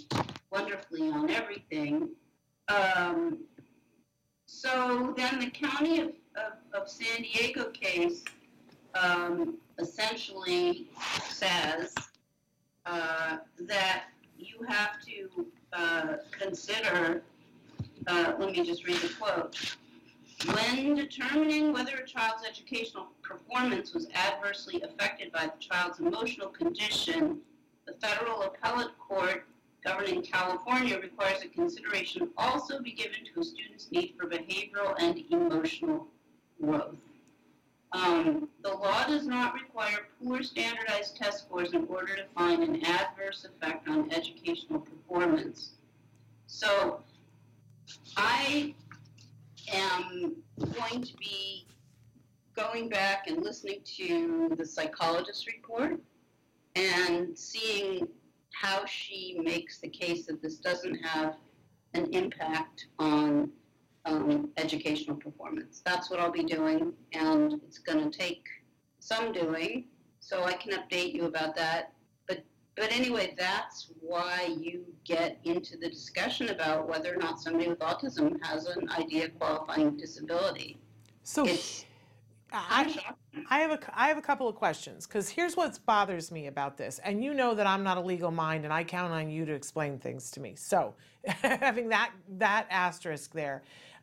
[0.52, 2.10] wonderfully on everything.
[2.68, 3.40] Um,
[4.48, 8.26] so then the county of, of, of San Diego case
[9.02, 10.90] um, essentially
[11.30, 11.96] says
[12.86, 17.24] uh, that you have to uh, consider.
[18.08, 19.78] Uh, let me just read the quote.
[20.46, 27.40] When determining whether a child's educational performance was adversely affected by the child's emotional condition,
[27.86, 29.46] the federal appellate court
[29.84, 35.22] governing California requires that consideration also be given to a student's need for behavioral and
[35.30, 36.08] emotional
[36.62, 36.96] growth.
[37.92, 42.86] Um, the law does not require poor standardized test scores in order to find an
[42.86, 45.72] adverse effect on educational performance.
[46.46, 47.02] So
[48.16, 48.76] I
[49.74, 51.68] am going to be
[52.56, 56.00] going back and listening to the psychologist report
[56.76, 58.08] and seeing
[58.54, 61.36] how she makes the case that this doesn't have
[61.94, 63.50] an impact on
[64.06, 65.82] um, educational performance.
[65.86, 68.46] That's what I'll be doing, and it's going to take
[69.00, 69.86] some doing,
[70.20, 71.94] so I can update you about that.
[72.80, 77.80] But anyway, that's why you get into the discussion about whether or not somebody with
[77.80, 80.78] autism has an IDEA qualifying disability.
[81.24, 81.86] So It's
[82.52, 82.98] I,
[83.50, 86.78] I have a I have a couple of questions because here's what bothers me about
[86.78, 89.46] this, and you know that I'm not a legal mind, and I count on you
[89.46, 90.56] to explain things to me.
[90.56, 90.96] So,
[91.28, 93.62] having that that asterisk there,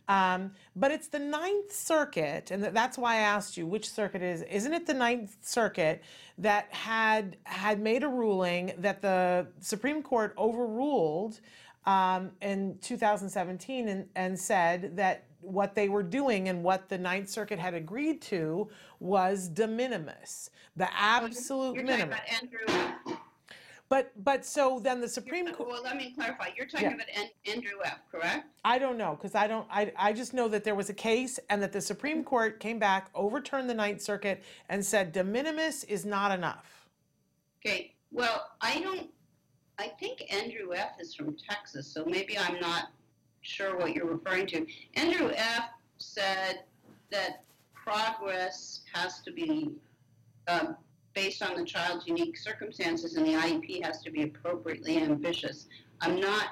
[0.08, 4.34] um, but it's the Ninth Circuit, and that's why I asked you which circuit it
[4.34, 4.42] is.
[4.42, 6.02] Isn't it the Ninth Circuit
[6.38, 11.40] that had had made a ruling that the Supreme Court overruled
[11.86, 17.28] um, in 2017 and, and said that what they were doing and what the Ninth
[17.28, 18.68] Circuit had agreed to
[19.00, 22.18] was de minimis, the absolute minimum.
[22.40, 23.16] Andrew.
[23.88, 25.68] But but so then the Supreme Court.
[25.68, 26.48] Well, let me clarify.
[26.56, 26.94] You're talking Yeah.
[26.94, 28.00] about An- Andrew F.
[28.10, 28.46] Correct?
[28.64, 29.66] I don't know because I don't.
[29.70, 32.78] I I just know that there was a case and that the Supreme Court came
[32.80, 36.88] back, overturned the Ninth Circuit, and said de minimis is not enough.
[37.64, 37.94] Okay.
[38.10, 39.08] Well, I don't.
[39.78, 40.92] I think Andrew F.
[40.98, 42.88] is from Texas, so maybe I'm not
[43.42, 44.66] sure what you're referring to.
[44.94, 45.68] Andrew F.
[45.98, 46.62] said
[47.10, 47.44] that
[47.74, 49.70] progress has to be
[50.48, 50.72] uh,
[51.16, 55.66] based on the child's unique circumstances, and the IEP has to be appropriately ambitious.
[56.02, 56.48] I'm not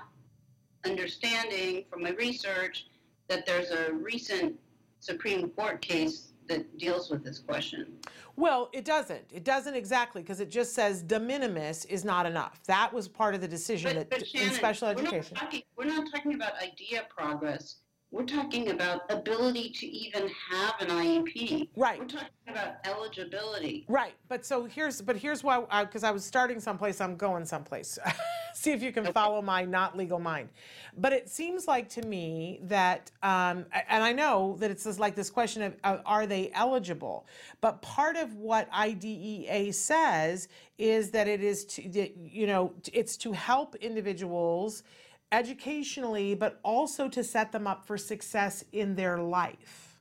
[0.87, 2.87] understanding from my research
[3.29, 4.59] that there's a recent
[5.00, 7.92] Supreme Court case that deals with this question.
[8.37, 9.24] Well, it doesn't.
[9.33, 12.61] It doesn't exactly because it just says de minimis is not enough.
[12.66, 15.37] That was part of the decision But, that but in Shannon, special we're not education.
[15.37, 17.77] talking- We're not talking about idea progress.
[18.14, 21.70] We're talking about ability to even have an IEP.
[21.74, 21.98] Right.
[21.98, 23.85] We're talking about eligibility.
[23.88, 27.98] Right, but so here's but here's why because I was starting someplace, I'm going someplace.
[28.55, 30.50] See if you can follow my not legal mind.
[30.96, 35.16] But it seems like to me that, um, and I know that it's just like
[35.16, 37.27] this question of uh, are they eligible?
[37.61, 40.46] But part of what IDEA says
[40.79, 44.85] is that it is to you know it's to help individuals
[45.34, 49.98] educationally, but also to set them up for success in their life.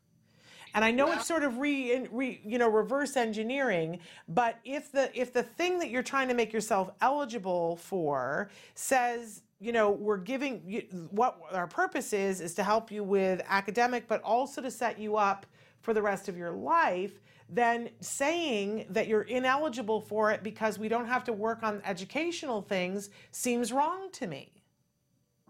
[0.76, 5.12] And I know it's sort of re, re, you know, reverse engineering, but if the
[5.20, 10.18] if the thing that you're trying to make yourself eligible for says, you know, we're
[10.18, 14.72] giving you what our purpose is is to help you with academic, but also to
[14.72, 15.46] set you up
[15.82, 17.20] for the rest of your life,
[17.50, 22.62] then saying that you're ineligible for it because we don't have to work on educational
[22.62, 24.53] things seems wrong to me.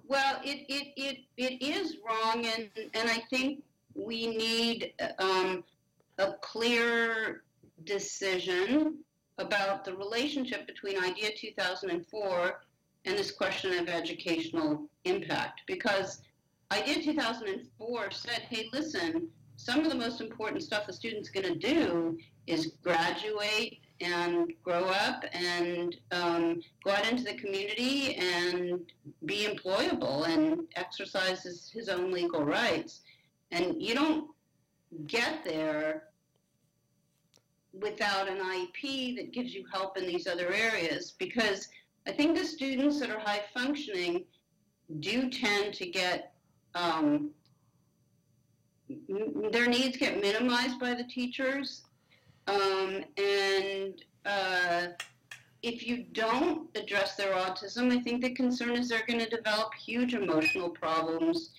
[0.08, 3.64] Well, it, it, it, it is wrong, and, and I think
[3.96, 5.64] we need um,
[6.18, 7.44] a clear
[7.86, 9.00] decision
[9.38, 12.62] about the relationship between IDEA 2004
[13.06, 15.62] and this question of educational impact.
[15.68, 16.22] Because
[16.72, 21.56] IDEA 2004 said, hey, listen, some of the most important stuff a student's going to
[21.56, 28.80] do is graduate and grow up and um, go out into the community and
[29.26, 33.02] be employable and exercise his, his own legal rights.
[33.52, 34.30] And you don't
[35.08, 36.04] get there
[37.74, 41.68] without an IEP that gives you help in these other areas because
[42.06, 44.26] I think the students that are high functioning
[45.00, 46.34] do tend to get
[46.76, 47.32] um,
[49.52, 51.84] their needs get minimized by the teachers
[52.48, 54.88] um, and uh,
[55.62, 59.74] if you don't address their autism, I think the concern is they're going to develop
[59.74, 61.52] huge emotional problems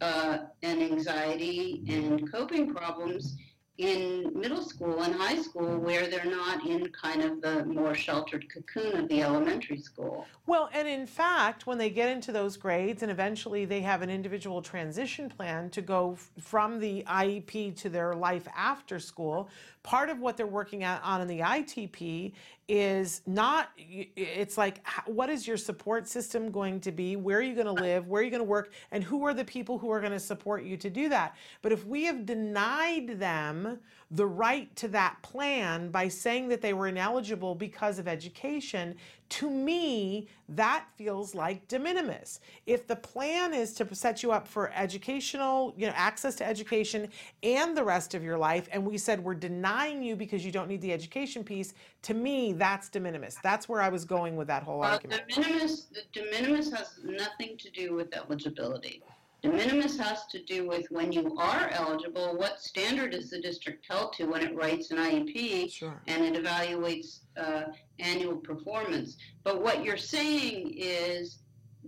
[0.00, 3.36] uh, and anxiety and coping problems
[3.78, 8.44] in middle school and high school where they're not in kind of the more sheltered
[8.52, 10.26] cocoon of the elementary school.
[10.46, 14.10] Well, and in fact, when they get into those grades and eventually they have an
[14.10, 19.48] individual transition plan to go from the IEP to their life after school,
[19.88, 22.32] part of what they're working at, on in the ITP
[22.68, 27.16] is not, it's like, what is your support system going to be?
[27.16, 28.06] Where are you going to uh, live?
[28.06, 28.74] Where are you going to work?
[28.90, 31.36] And who are the people who are going to support you to do that?
[31.62, 33.78] But if we have denied them
[34.10, 38.94] the right to that plan by saying that they were ineligible because of education,
[39.28, 42.40] to me, that feels like de minimis.
[42.64, 47.08] If the plan is to set you up for educational, you know, access to education
[47.42, 50.68] and the rest of your life, and we said we're denying you because you don't
[50.68, 53.36] need the education piece, to me, that's de minimis.
[53.42, 55.28] That's where I was going with that whole Well, argument.
[55.28, 59.02] de minimis, de minimis has nothing to do with eligibility.
[59.42, 63.86] De minimis has to do with when you are eligible, what standard is the district
[63.88, 66.02] held to when it writes an IEP Sure.
[66.08, 67.64] and it evaluates uh,
[68.00, 69.16] annual performance.
[69.44, 71.38] But what you're saying is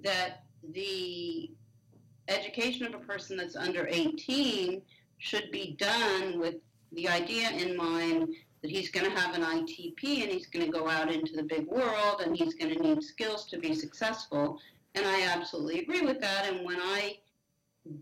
[0.02, 1.50] that the
[2.28, 4.80] education of a person that's under 18
[5.18, 6.54] should be done with
[6.92, 8.28] the idea in mind
[8.62, 11.42] that he's going to have an ITP and he's going to go out into the
[11.42, 14.60] big world and he's going to need skills to be successful.
[14.94, 16.46] And I absolutely agree with that.
[16.46, 17.18] And when I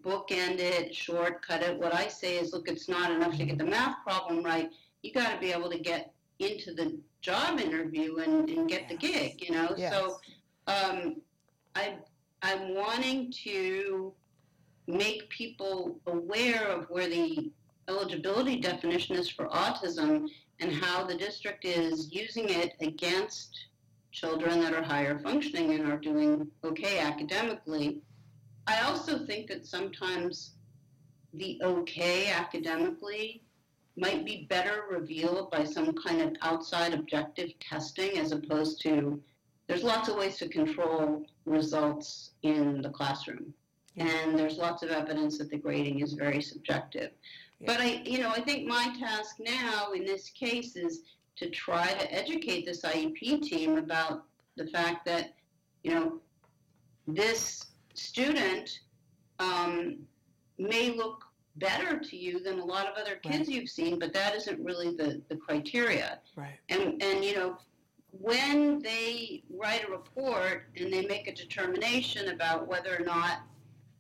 [0.03, 3.65] bookend it, shortcut it, what I say is look, it's not enough to get the
[3.65, 4.71] math problem right.
[5.03, 8.97] You got to be able to get into the job interview and, and get the
[8.97, 9.75] gig, you know?
[9.77, 9.93] Yes.
[9.93, 10.19] So
[10.67, 11.17] um,
[11.75, 11.97] I,
[12.43, 14.13] I'm wanting to
[14.87, 17.51] make people aware of where the
[17.89, 20.29] eligibility definition is for autism
[20.61, 23.67] and how the district is using it against
[24.11, 28.01] children that are higher functioning and are doing okay academically.
[28.69, 30.53] I also think that sometimes
[31.33, 33.43] the okay academically
[33.97, 39.21] might be better revealed by some kind of outside objective testing as opposed to
[39.67, 43.53] there's lots of ways to control results in the classroom.
[43.97, 47.11] And there's lots of evidence that the grading is very subjective.
[47.67, 51.03] But I, you know, I think my task now in this case is
[51.37, 54.25] to try to educate this IEP team about
[54.57, 55.35] the fact that,
[55.83, 56.21] you know,
[57.07, 57.68] this
[57.99, 58.81] student
[59.39, 59.99] um,
[60.59, 61.25] may look
[61.57, 64.95] better to you than a lot of other kids you've seen, but that isn't really
[64.95, 66.21] the, the criteria.
[66.37, 66.59] Right.
[66.69, 67.59] And, and you know,
[68.13, 73.41] when they write a report and they make a determination about whether or not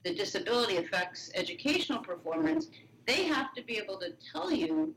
[0.04, 2.68] the disability affects educational performance,
[3.06, 4.94] they have to be able to tell you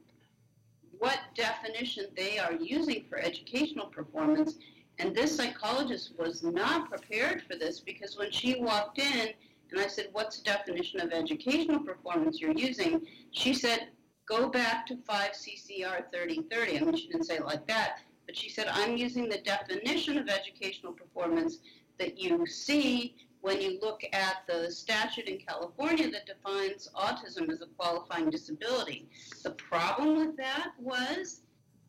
[0.99, 4.55] what definition they are using for educational performance.
[5.01, 9.29] And this psychologist was not prepared for this because when she walked in
[9.71, 13.07] and I said, What's the definition of educational performance you're using?
[13.31, 13.87] She said,
[14.27, 16.77] Go back to 5 CCR 3030.
[16.77, 20.19] I mean, she didn't say it like that, but she said, I'm using the definition
[20.19, 21.57] of educational performance
[21.97, 27.61] that you see when you look at the statute in California that defines autism as
[27.61, 29.09] a qualifying disability.
[29.41, 31.40] The problem with that was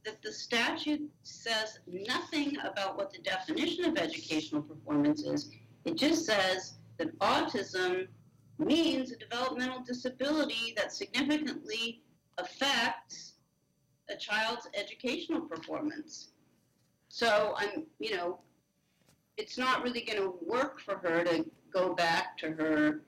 [0.05, 5.51] that the statute says nothing about what the definition of educational performance is.
[5.85, 8.09] It just says that autism
[8.59, 12.03] means a developmental disability that significantly
[12.39, 13.35] affects
[14.09, 16.31] a child's educational performance.
[17.09, 18.41] So I'm, you know,
[19.37, 23.03] it's not really going to work for her to go back to her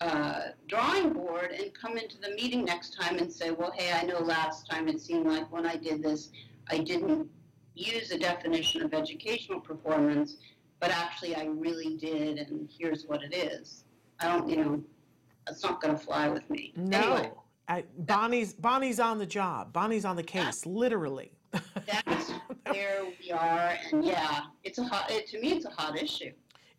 [0.00, 4.02] uh, drawing board and come into the meeting next time and say, well, hey, I
[4.04, 6.30] know last time it seemed like when I did this,
[6.68, 7.28] I didn't
[7.74, 10.36] use a definition of educational performance,
[10.80, 13.84] but actually I really did, and here's what it is.
[14.20, 14.82] I don't, you know,
[15.48, 16.72] it's not going to fly with me.
[16.76, 16.98] No.
[16.98, 17.30] Anyway,
[17.68, 19.72] I, Bonnie's Bonnie's on the job.
[19.72, 21.32] Bonnie's on the case, literally.
[21.86, 22.32] that's
[22.70, 25.10] where we are, and yeah, it's a hot.
[25.10, 26.32] It, to me, it's a hot issue.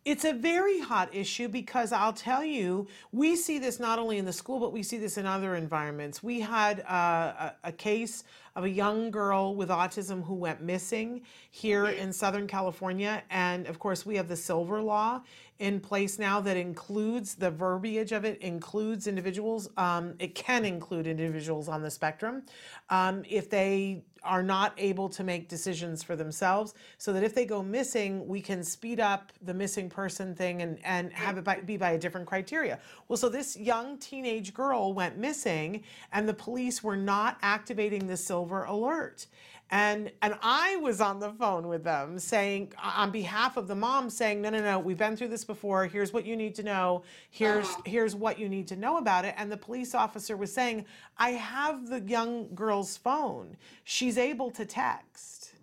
[0.06, 4.24] It's a very hot issue because I'll tell you, we see this not only in
[4.24, 6.22] the school, but we see this in other environments.
[6.22, 8.22] We had uh, a, a case
[8.56, 13.22] of a young girl with autism who went missing here in Southern California.
[13.30, 15.20] And of course, we have the silver law
[15.58, 19.68] in place now that includes the verbiage of it, includes individuals.
[19.76, 22.42] Um, it can include individuals on the spectrum
[22.90, 27.44] um, if they are not able to make decisions for themselves so that if they
[27.44, 31.60] go missing we can speed up the missing person thing and, and have it by,
[31.60, 32.78] be by a different criteria
[33.08, 35.82] well so this young teenage girl went missing
[36.12, 39.26] and the police were not activating the silver alert.
[39.70, 44.10] And and I was on the phone with them saying on behalf of the mom
[44.10, 45.86] saying no no no we've been through this before.
[45.86, 47.02] Here's what you need to know.
[47.30, 47.82] Here's Uh-huh.
[47.86, 49.34] here's what you need to know about it.
[49.36, 50.84] And the police officer was saying
[51.18, 53.56] I have the young girl's phone.
[53.82, 55.54] She's able to text.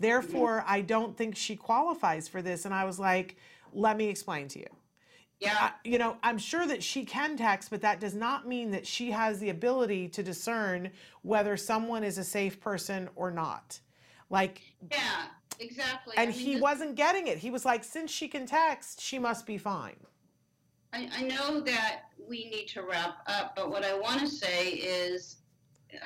[0.00, 2.64] Therefore I don't think she qualifies for this.
[2.64, 3.36] And I was like
[3.72, 4.66] let me explain to you
[5.38, 8.86] Yeah, you know, I'm sure that she can text, but that does not mean that
[8.86, 10.90] she has the ability to discern
[11.22, 13.78] whether someone is a safe person or not.
[14.30, 15.26] Like, yeah,
[15.60, 16.14] exactly.
[16.16, 17.36] and I mean, he this- wasn't getting it.
[17.36, 19.96] He was like, since she can text, she must be fine.
[20.94, 24.70] I, I know that we need to wrap up, but what I want to say
[24.70, 25.36] is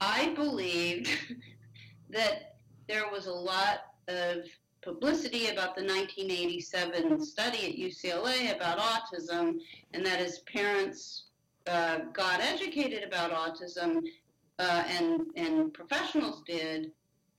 [0.00, 1.10] I believed
[2.10, 2.56] that
[2.88, 4.44] there was a lot of
[4.82, 9.58] publicity about the 1987 study at UCLA about autism,
[9.92, 11.24] and that as parents
[11.66, 14.02] uh, got educated about autism
[14.58, 16.92] uh, and, and professionals did,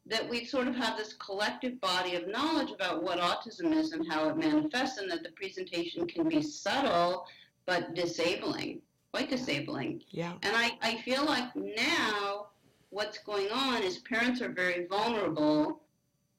[0.06, 4.12] that we sort of have this collective body of knowledge about what autism is and
[4.12, 7.26] how it manifests, and that the presentation can be subtle
[7.66, 8.82] but disabling,
[9.14, 10.02] quite disabling.
[10.10, 10.34] Yeah.
[10.42, 12.48] And I, I feel like now
[12.90, 15.82] what's going on is parents are very vulnerable.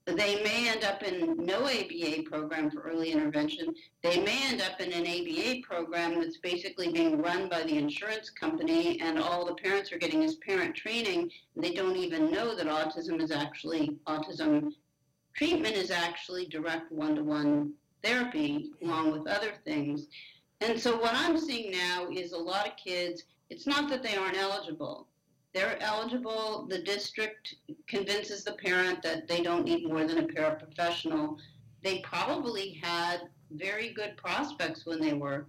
[0.04, 3.72] They may end up in no ABA program for early intervention.
[4.02, 8.28] They may end up in an ABA program that's basically being run by the insurance
[8.28, 11.30] company, and all the parents are getting is parent training.
[11.54, 14.72] They don't even know that autism is actually autism
[15.34, 17.72] treatment is actually direct one-to-one
[18.02, 20.08] therapy along with other things.
[20.60, 23.22] And so what I'm seeing now is a lot of kids.
[23.50, 25.06] It's not that they aren't eligible
[25.54, 26.66] they're eligible.
[26.68, 31.36] The district convinces the parent that they don't need more than a paraprofessional.
[31.82, 35.46] They probably had very good prospects when they were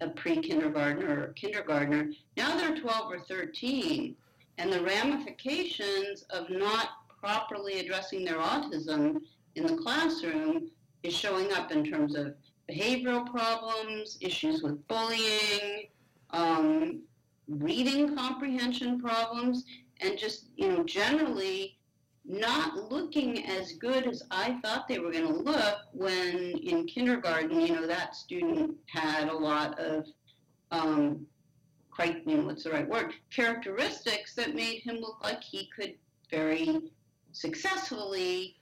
[0.00, 2.10] a pre-kindergartner or kindergartner.
[2.36, 4.14] Now they're 12 or 13,
[4.58, 6.88] and the ramifications of not
[7.20, 9.20] properly addressing their autism
[9.56, 10.70] in the classroom
[11.02, 12.34] is showing up in terms of
[12.70, 15.88] behavioral problems, issues with bullying,
[16.30, 17.02] um,
[17.50, 19.64] reading comprehension problems,
[20.00, 21.76] and just, you know, generally
[22.24, 27.60] not looking as good as I thought they were going to look when in kindergarten,
[27.60, 30.06] you know, that student had a lot of,
[30.70, 31.26] um,
[31.90, 35.94] quite, you know, what's the right word, characteristics that made him look like he could
[36.30, 36.80] very
[37.32, 38.56] successfully,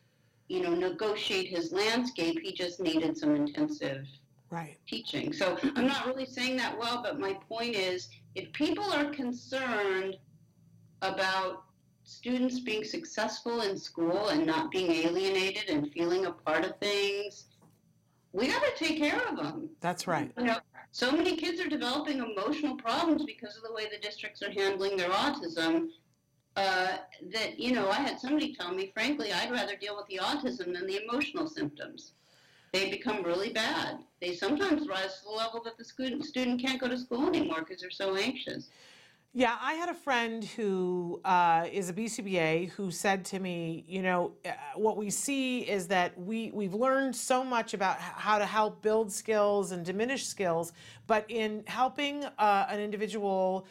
[0.49, 2.39] you know, negotiate his landscape.
[2.43, 4.07] He just needed some intensive
[4.51, 4.79] right.
[4.89, 5.33] teaching.
[5.33, 8.09] So I'm not really saying that well, but my point is
[8.39, 10.17] if people are concerned
[11.03, 11.65] about
[12.05, 17.47] students being successful in school and not being alienated and feeling a part of things,
[18.33, 19.69] we got to take care of them.
[19.81, 20.31] That's right.
[20.39, 20.59] You know,
[20.93, 24.97] so many kids are developing emotional problems because of the way the districts are handling
[24.97, 25.89] their autism.
[26.57, 26.97] Uh,
[27.33, 30.75] that you know, I had somebody tell me, frankly, I'd rather deal with the autism
[30.75, 32.13] than the emotional symptoms
[32.73, 33.99] they become really bad.
[34.21, 37.61] They sometimes rise to the level that the student, student can't go to school anymore
[37.61, 38.69] because they're so anxious.
[39.35, 44.03] Yeah, I had a friend who uh, is a BCBA who said to me, you
[44.03, 48.47] know, uh, what we see is that we we've learned so much about how to
[48.47, 50.73] help build skills and diminish skills,
[51.07, 53.67] but in helping uh, an individual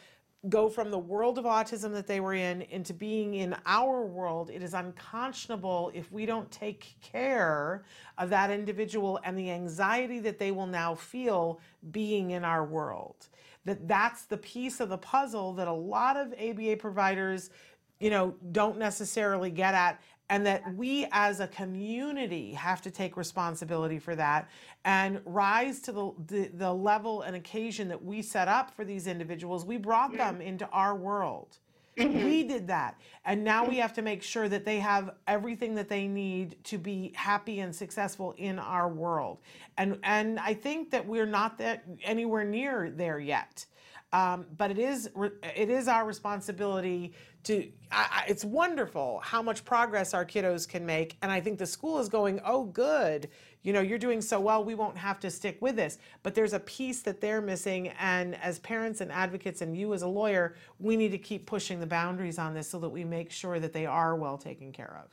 [0.48, 4.50] go from the world of autism that they were in into being in our world,
[4.50, 7.84] it is unconscionable if we don't take care
[8.18, 11.60] of that individual and the anxiety that they will now feel
[11.90, 13.28] being in our world.
[13.64, 17.50] That that's the piece of the puzzle that a lot of ABA providers,
[17.98, 20.00] you know, don't necessarily get at
[20.30, 24.48] and that we as a community have to take responsibility for that
[24.84, 29.06] and rise to the, the, the, level and occasion that we set up for these
[29.06, 29.64] individuals.
[29.64, 31.58] We brought them into our world.
[31.98, 32.24] Mm-hmm.
[32.24, 33.00] We did that.
[33.24, 36.78] And now we have to make sure that they have everything that they need to
[36.78, 39.38] be happy and successful in our world.
[39.76, 43.66] And and I think that we're not that anywhere near there yet.
[44.12, 45.10] Um, but it is
[45.42, 47.12] it is our responsibility
[47.44, 47.70] to.
[47.92, 51.98] I, it's wonderful how much progress our kiddos can make, and I think the school
[51.98, 52.40] is going.
[52.44, 53.28] Oh, good.
[53.62, 54.64] You know, you're doing so well.
[54.64, 55.98] We won't have to stick with this.
[56.22, 60.02] But there's a piece that they're missing, and as parents and advocates, and you as
[60.02, 63.30] a lawyer, we need to keep pushing the boundaries on this so that we make
[63.30, 65.10] sure that they are well taken care of.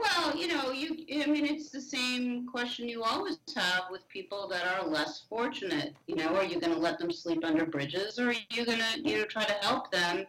[0.00, 4.48] Well, you know, you I mean it's the same question you always have with people
[4.48, 5.94] that are less fortunate.
[6.06, 8.78] You know, are you going to let them sleep under bridges or are you going
[8.78, 10.24] to, you know, try to help them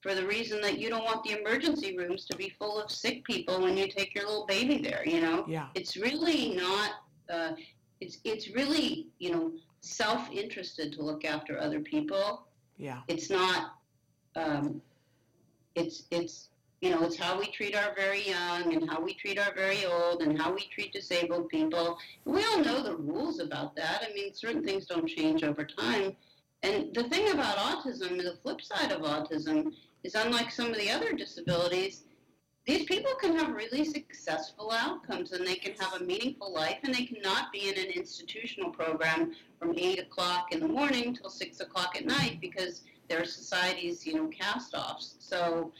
[0.00, 3.24] for the reason that you don't want the emergency rooms to be full of sick
[3.24, 5.44] people when you take your little baby there, you know?
[5.48, 5.68] Yeah.
[5.74, 6.90] It's really not
[7.30, 7.52] uh,
[8.00, 12.46] it's it's really, you know, self-interested to look after other people.
[12.78, 13.00] Yeah.
[13.08, 13.74] It's not
[14.36, 14.82] um,
[15.74, 16.48] it's it's
[16.80, 19.86] you know, it's how we treat our very young and how we treat our very
[19.86, 21.98] old and how we treat disabled people.
[22.24, 24.06] We all know the rules about that.
[24.08, 26.14] I mean, certain things don't change over time.
[26.62, 29.72] And the thing about autism, the flip side of autism,
[30.02, 32.04] is unlike some of the other disabilities,
[32.66, 36.94] these people can have really successful outcomes and they can have a meaningful life and
[36.94, 41.60] they cannot be in an institutional program from 8 o'clock in the morning till 6
[41.60, 45.16] o'clock at night because their society's, you know, cast offs.
[45.18, 45.72] So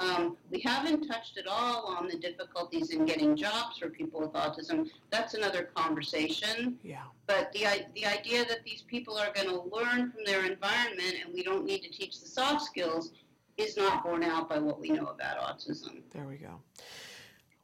[0.00, 4.32] Um, we haven't touched at all on the difficulties in getting jobs for people with
[4.32, 4.88] autism.
[5.10, 6.78] That's another conversation.
[6.82, 7.02] Yeah.
[7.26, 11.34] But the, the idea that these people are going to learn from their environment and
[11.34, 13.12] we don't need to teach the soft skills
[13.58, 16.00] is not borne out by what we know about autism.
[16.12, 16.62] There we go.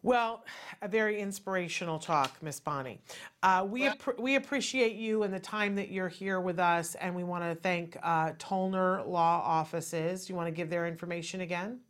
[0.02, 0.44] Well,
[0.82, 3.00] a very inspirational talk, Miss Bonnie.
[3.42, 7.16] Uh, we Well- we appreciate you and the time that you're here with us, and
[7.16, 10.26] we want to thank uh, Tolner Law Offices.
[10.26, 11.80] Do you want to give their information again?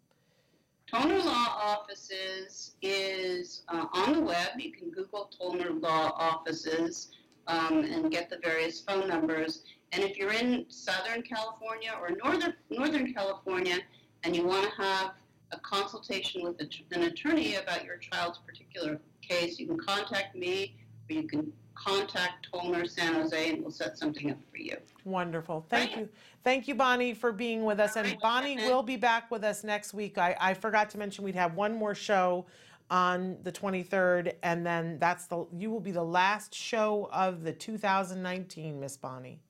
[0.97, 4.49] Toner Law Offices is uh, on the web.
[4.59, 7.11] You can Google Toner Law Offices
[7.47, 9.65] um, and get the various phone numbers.
[9.93, 13.77] And if you're in Southern California or Northern Northern California
[14.23, 15.13] and you want to have
[15.53, 16.59] a consultation with
[16.93, 20.77] an attorney about your child's particular case, you can contact me
[21.11, 24.77] or you can contact Toner San Jose and we'll set something up for you.
[25.05, 25.65] Wonderful.
[25.69, 25.99] Thank Right.
[26.01, 26.09] you.
[26.43, 27.97] Thank you, Bonnie, for being with us.
[27.97, 28.21] And Right.
[28.21, 30.19] Bonnie will be back with us next week.
[30.19, 32.47] I, I forgot to mention we'd have one more show
[32.91, 37.53] on the 23rd, and then that's the you will be the last show of the
[37.53, 39.41] 2019, Miss Bonnie.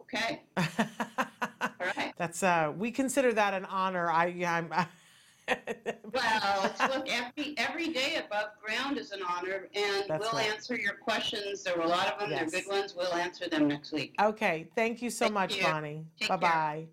[0.00, 0.42] Okay.
[0.56, 0.64] All
[1.80, 2.14] right.
[2.16, 4.10] That's uh, we consider that an honor.
[4.10, 4.72] I yeah, I'm.
[6.12, 10.50] Well, look, every, every day above ground is an honor, and That's we'll right.
[10.52, 11.62] answer your questions.
[11.64, 12.30] There were a lot of them.
[12.30, 12.52] Yes.
[12.52, 12.94] They're good ones.
[12.96, 14.14] We'll answer them next week.
[14.20, 15.64] okay, thank you so Thank much, you.
[15.64, 16.04] Bonnie.
[16.18, 16.86] Take Bye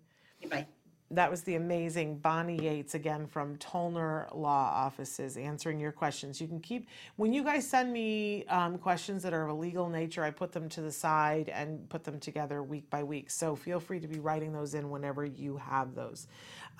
[0.50, 0.66] bye.
[1.12, 6.40] That was the amazing Bonnie Yates again from Tolner Law Offices answering your questions.
[6.40, 9.90] You can keep, when you guys send me um, questions that are of a legal
[9.90, 13.28] nature, I put them to the side and put them together week by week.
[13.28, 16.28] So feel free to be writing those in whenever you have those.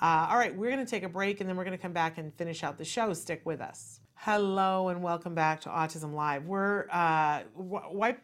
[0.01, 1.93] Uh, all right, we're going to take a break and then we're going to come
[1.93, 3.13] back and finish out the show.
[3.13, 3.99] Stick with us.
[4.15, 6.45] Hello and welcome back to Autism Live.
[6.47, 8.19] We're uh, w- wipe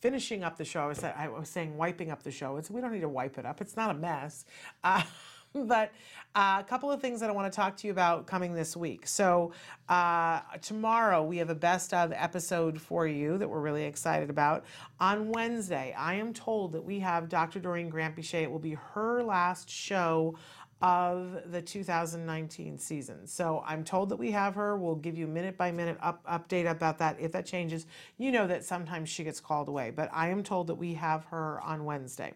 [0.00, 0.92] finishing up the show.
[1.16, 2.56] I was, saying wiping up the show.
[2.56, 3.60] It's, we don't need to wipe it up.
[3.60, 4.44] It's not a mess.
[4.84, 5.02] Uh,
[5.54, 5.92] but
[6.34, 8.76] uh, a couple of things that I want to talk to you about coming this
[8.76, 9.06] week.
[9.06, 9.52] So
[9.88, 14.64] uh, tomorrow we have a best of episode for you that we're really excited about.
[15.00, 17.60] On Wednesday, I am told that we have Dr.
[17.60, 18.42] Doreen Granpeesheh.
[18.42, 20.36] It will be her last show
[20.80, 23.26] of the 2019 season.
[23.26, 24.76] So I'm told that we have her.
[24.76, 27.16] We'll give you minute by minute up, update about that.
[27.18, 30.68] If that changes, you know that sometimes she gets called away, but I am told
[30.68, 32.32] that we have her on Wednesday.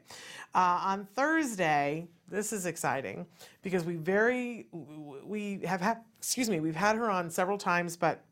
[0.55, 3.27] Uh, on Thursday, this is exciting
[3.63, 4.67] because we very
[5.25, 8.25] we have had excuse me we've had her on several times, but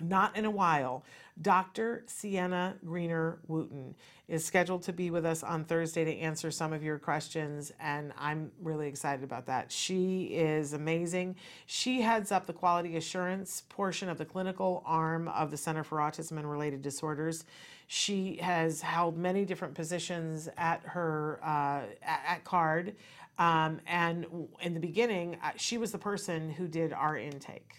[0.00, 1.04] not in a while.
[1.40, 2.02] Dr.
[2.06, 3.94] Sienna Greener Wooten
[4.26, 8.12] is scheduled to be with us on Thursday to answer some of your questions, and
[8.18, 9.70] I'm really excited about that.
[9.70, 11.36] She is amazing.
[11.66, 15.98] She heads up the quality assurance portion of the clinical arm of the Center for
[15.98, 17.44] Autism and Related Disorders.
[17.86, 22.96] She has held many different positions at her uh, at, CARD,
[23.38, 24.26] um, and
[24.62, 27.74] in the beginning, uh, she was the person who did our intake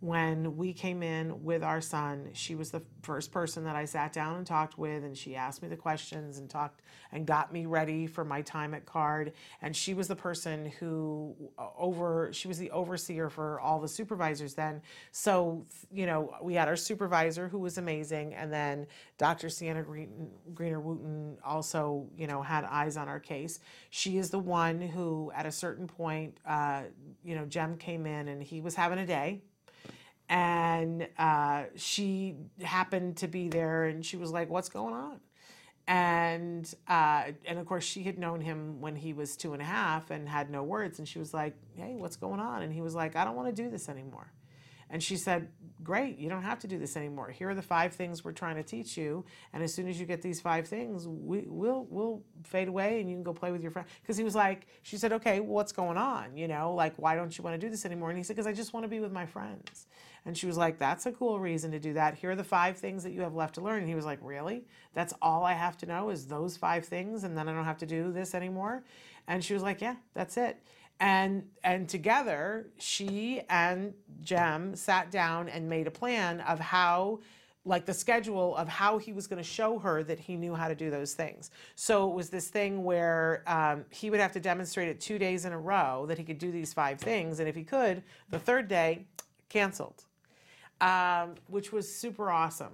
[0.00, 4.12] when we came in with our son, she was the first person that I sat
[4.12, 7.66] down and talked with, and she asked me the questions and talked and got me
[7.66, 9.32] ready for my time at CARD.
[9.60, 13.88] And she was the person who uh, over she was the overseer for all the
[13.88, 14.82] supervisors then.
[15.10, 18.86] So you know we had our supervisor who was amazing, and then
[19.18, 19.48] Dr.
[19.48, 23.58] Sienna Green, Greener Wooten also you know had eyes on our case.
[23.90, 26.82] She is the one who at a certain point, uh,
[27.24, 29.42] you know, Jem came in and he was having a day
[30.28, 35.20] and uh, she happened to be there and she was like what's going on?
[35.86, 39.64] And uh, and of course she had known him when he was two and a
[39.64, 42.62] half and had no words and she was like hey what's going on?
[42.62, 44.32] And he was like i don't want to do this anymore
[44.90, 45.48] and she said
[45.82, 47.30] great you don't have to do this anymore.
[47.30, 50.06] Here are the five things we're trying to teach you and as soon as you
[50.06, 53.62] get these five things we, we'll we'll fade away and you can go play with
[53.62, 53.86] your friend.
[54.02, 56.36] Because he was like she said okay what's going on?
[56.36, 58.10] You know like why don't you want to do this anymore?
[58.10, 59.86] And he said because i just want to be with my friends
[60.24, 62.14] and she was like that's a cool reason to do that.
[62.14, 63.80] Here are the five things that you have left to learn.
[63.80, 64.64] And he was like really?
[64.94, 67.78] That's all i have to know is those five things and then i don't have
[67.78, 68.84] to do this anymore?
[69.26, 70.58] And she was like yeah that's it
[71.00, 77.20] and and together she and Jem sat down and made a plan of how
[77.64, 80.68] like the schedule of how he was going to show her that he knew how
[80.68, 81.50] to do those things.
[81.74, 85.44] So it was this thing where um, he would have to demonstrate it two days
[85.44, 88.38] in a row that he could do these five things, and if he could, the
[88.38, 89.06] third day
[89.50, 90.04] canceled,
[90.80, 92.72] um, which was super awesome.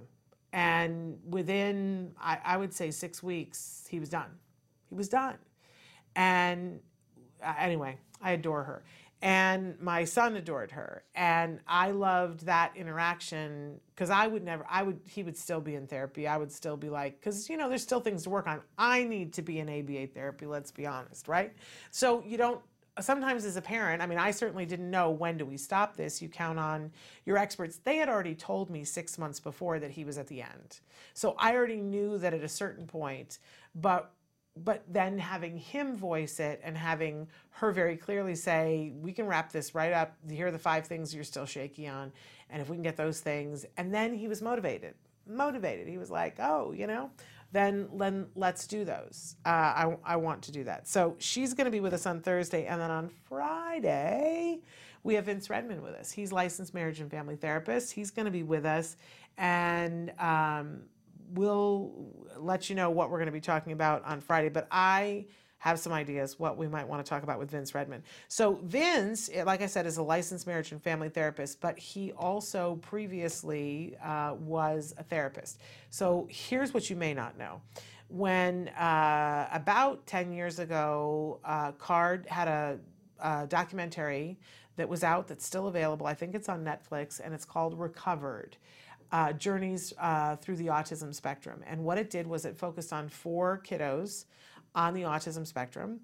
[0.52, 4.30] And within, I, I would say, six weeks, he was done.
[4.88, 5.36] He was done.
[6.14, 6.78] And
[7.42, 8.82] uh, anyway, I adore her.
[9.22, 11.04] And my son adored her.
[11.14, 15.76] And I loved that interaction because I would never, I would, he would still be
[15.76, 16.26] in therapy.
[16.26, 18.60] I would still be like, because, you know, there's still things to work on.
[18.76, 21.54] I need to be in ABA therapy, let's be honest, right?
[21.90, 22.60] So you don't,
[23.00, 26.20] sometimes as a parent, I mean, I certainly didn't know when do we stop this.
[26.20, 26.92] You count on
[27.24, 27.80] your experts.
[27.82, 30.80] They had already told me six months before that he was at the end.
[31.14, 33.38] So I already knew that at a certain point,
[33.74, 34.12] but
[34.56, 39.50] but then having him voice it and having her very clearly say, we can wrap
[39.50, 40.14] this right up.
[40.28, 42.12] Here are the five things you're still shaky on.
[42.50, 44.94] And if we can get those things, and then he was motivated,
[45.26, 45.88] motivated.
[45.88, 47.10] He was like, oh, you know,
[47.50, 49.36] then, then let's do those.
[49.44, 50.86] Uh, I, I want to do that.
[50.86, 52.66] So she's going to be with us on Thursday.
[52.66, 54.60] And then on Friday,
[55.02, 56.12] we have Vince Redmond with us.
[56.12, 57.92] He's licensed marriage and family therapist.
[57.92, 58.96] He's going to be with us.
[59.36, 60.82] And um,
[61.34, 61.92] we'll
[62.38, 64.48] let you know what we're going to be talking about on Friday.
[64.48, 65.26] But I
[65.64, 68.02] have some ideas what we might want to talk about with Vince Redmond.
[68.28, 72.12] So Vince, eh, like I said, is a licensed marriage and family therapist, but he
[72.12, 75.60] also previously uh, was a therapist.
[75.88, 77.62] So here's what you may not know.
[78.08, 82.78] When uh, about 10 years ago, uh, Card had a,
[83.20, 84.38] a documentary
[84.76, 86.06] that was out that's still available.
[86.06, 88.58] I think it's on Netflix, and it's called Recovered
[89.14, 91.62] uh, journeys uh, through the autism spectrum.
[91.68, 94.24] And what it did was it focused on four kiddos
[94.74, 96.00] on the autism spectrum.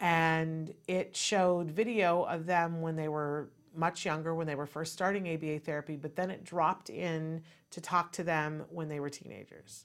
[0.00, 4.92] And it showed video of them when they were much younger, when they were first
[4.92, 9.08] starting ABA therapy, but then it dropped in to talk to them when they were
[9.08, 9.84] teenagers.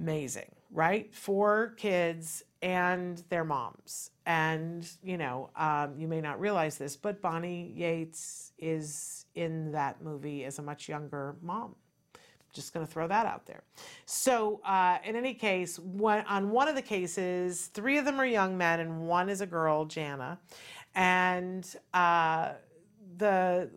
[0.00, 1.14] Amazing, right?
[1.14, 4.10] Four kids and their moms.
[4.24, 10.02] And, you know, um, you may not realize this, but Bonnie Yates is in that
[10.02, 11.74] movie as a much younger mom.
[12.52, 13.62] Just going to throw that out there.
[14.04, 18.26] So, uh, in any case, one, on one of the cases, three of them are
[18.26, 20.38] young men and one is a girl, Jana.
[20.94, 22.52] And uh,
[23.16, 23.70] the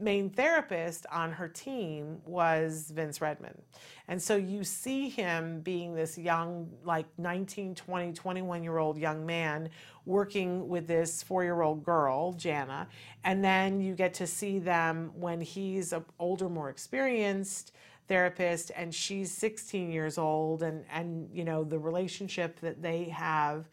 [0.00, 3.60] main therapist on her team was Vince Redmond.
[4.08, 9.24] And so you see him being this young, like 19, 20, 21 year old young
[9.24, 9.70] man
[10.06, 12.88] working with this four year old girl, Jana.
[13.24, 17.72] And then you get to see them when he's an older, more experienced
[18.08, 23.68] therapist and she's 16 years old and and you know the relationship that they have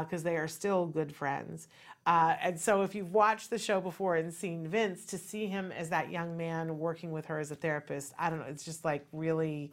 [0.00, 1.68] because uh, they are still good friends
[2.06, 5.72] uh, and so, if you've watched the show before and seen Vince, to see him
[5.72, 8.84] as that young man working with her as a therapist, I don't know, it's just
[8.84, 9.72] like really,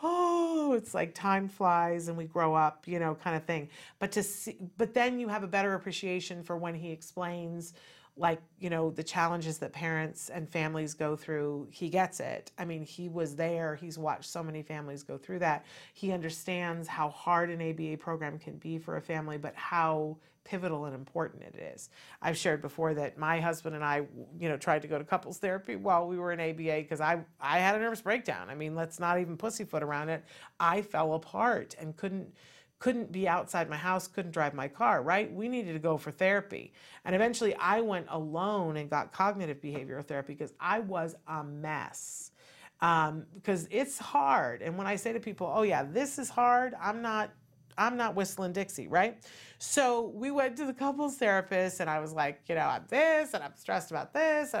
[0.00, 3.68] oh, it's like time flies and we grow up, you know, kind of thing.
[3.98, 7.74] But to see, but then you have a better appreciation for when he explains
[8.16, 12.64] like you know the challenges that parents and families go through he gets it i
[12.64, 15.64] mean he was there he's watched so many families go through that
[15.94, 20.14] he understands how hard an aba program can be for a family but how
[20.44, 21.90] pivotal and important it is
[22.20, 24.02] i've shared before that my husband and i
[24.38, 27.18] you know tried to go to couples therapy while we were in aba because i
[27.40, 30.24] i had a nervous breakdown i mean let's not even pussyfoot around it
[30.58, 32.32] i fell apart and couldn't
[32.82, 35.32] couldn't be outside my house, couldn't drive my car, right?
[35.32, 36.72] We needed to go for therapy.
[37.04, 42.32] And eventually I went alone and got cognitive behavioral therapy because I was a mess.
[42.80, 44.62] Um, because it's hard.
[44.62, 47.30] And when I say to people, oh yeah, this is hard, I'm not
[47.76, 49.18] I'm not whistling Dixie, right?
[49.58, 53.34] So we went to the couples therapist, and I was like, you know, I'm this,
[53.34, 54.54] and I'm stressed about this,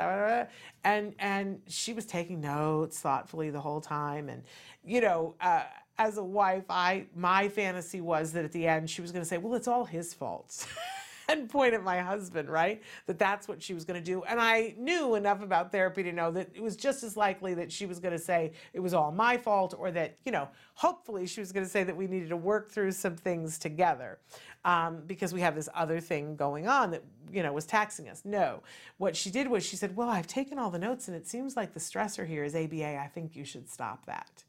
[0.84, 4.42] and and she was taking notes thoughtfully the whole time, and
[4.84, 5.64] you know, uh,
[5.98, 9.28] as a wife, I my fantasy was that at the end she was going to
[9.28, 10.66] say, "Well, it's all his fault."
[11.32, 12.82] and point at my husband, right?
[13.06, 14.22] That that's what she was going to do.
[14.24, 17.72] And I knew enough about therapy to know that it was just as likely that
[17.72, 21.26] she was going to say it was all my fault or that, you know, hopefully
[21.26, 24.18] she was going to say that we needed to work through some things together
[24.64, 27.02] um, because we have this other thing going on that,
[27.32, 28.22] you know, was taxing us.
[28.24, 28.62] No.
[28.98, 31.56] What she did was she said, Well, I've taken all the notes and it seems
[31.56, 32.98] like the stressor here is ABA.
[32.98, 34.44] I think you should stop that.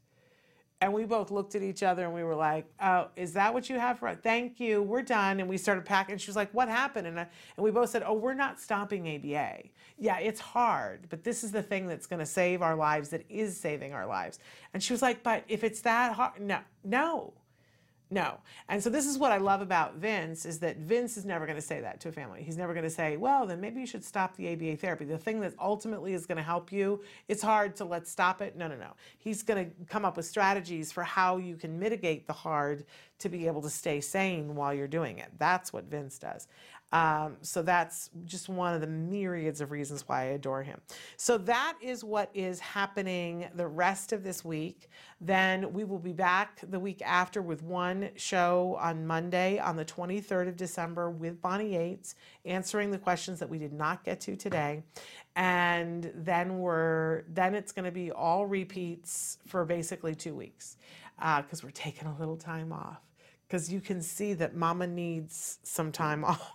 [0.84, 3.70] And we both looked at each other and we were like, "Oh, is that what
[3.70, 4.18] you have for us?
[4.22, 4.82] Thank you.
[4.82, 6.18] We're done." And we started packing.
[6.18, 7.26] She was like, "What happened?" And I,
[7.56, 9.62] and we both said, "Oh, we're not stopping ABA.
[9.96, 13.08] Yeah, it's hard, but this is the thing that's going to save our lives.
[13.08, 14.40] That is saving our lives."
[14.74, 17.32] And she was like, "But if it's that hard, no, no."
[18.10, 18.38] No.
[18.68, 21.56] And so this is what I love about Vince is that Vince is never going
[21.56, 22.42] to say that to a family.
[22.42, 25.04] He's never going to say, well, then maybe you should stop the ABA therapy.
[25.04, 28.56] The thing that ultimately is going to help you, it's hard to let's stop it.
[28.56, 28.92] No, no, no.
[29.18, 32.84] He's going to come up with strategies for how you can mitigate the hard
[33.20, 35.30] to be able to stay sane while you're doing it.
[35.38, 36.46] That's what Vince does.
[36.94, 40.80] Um, so that's just one of the myriads of reasons why I adore him.
[41.16, 44.88] So that is what is happening the rest of this week.
[45.20, 49.84] Then we will be back the week after with one show on Monday on the
[49.84, 52.14] 23rd of December with Bonnie Yates,
[52.44, 54.84] answering the questions that we did not get to today.
[55.34, 60.76] And then we're then it's going to be all repeats for basically two weeks
[61.16, 63.00] because uh, we're taking a little time off
[63.48, 66.52] because you can see that Mama needs some time off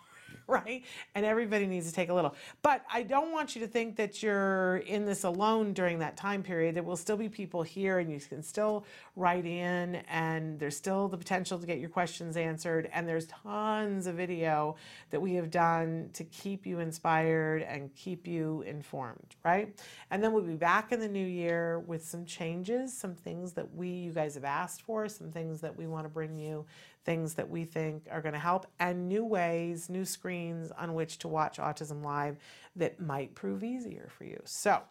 [0.66, 0.84] right?
[1.14, 2.34] And everybody needs to take a little.
[2.64, 6.42] But I don't want you to think that you're in this alone during that time
[6.42, 6.76] period.
[6.76, 8.86] There will still be people here and you can still
[9.16, 12.90] write in and there's still the potential to get your questions answered.
[12.92, 14.76] And there's tons of video
[15.12, 19.80] that we have done to keep you inspired and keep you informed, right?
[20.10, 23.76] And then we'll be back in the new year with some changes, some things that
[23.76, 26.66] we, you guys have asked for, some things that we want to bring you
[27.10, 31.18] things that we think are going to help, and new ways, new screens on which
[31.18, 32.38] to watch Autism Live
[32.76, 34.40] that might prove easier for you.
[34.46, 34.84] So,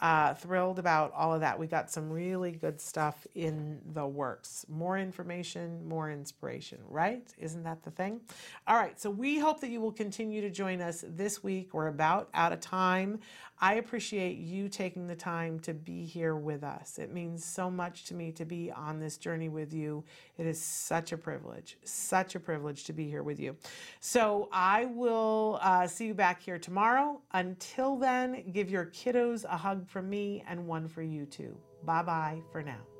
[0.00, 1.56] uh, thrilled about all of that.
[1.56, 4.66] We got some really good stuff in the works.
[4.68, 7.32] More information, more inspiration, right?
[7.38, 8.22] Isn't that the thing?
[8.66, 11.72] All right, so we hope that you will continue to join us this week.
[11.72, 13.20] We're about out of time.
[13.62, 16.98] I appreciate you taking the time to be here with us.
[16.98, 20.02] It means so much to me to be on this journey with you.
[20.36, 23.56] It is such a privilege, such a privilege to be here with you.
[24.00, 27.20] So I will uh, see you back here tomorrow.
[27.34, 31.56] Until then, give your kiddos a hug from me and one for you too.
[31.84, 32.91] Bye bye for now.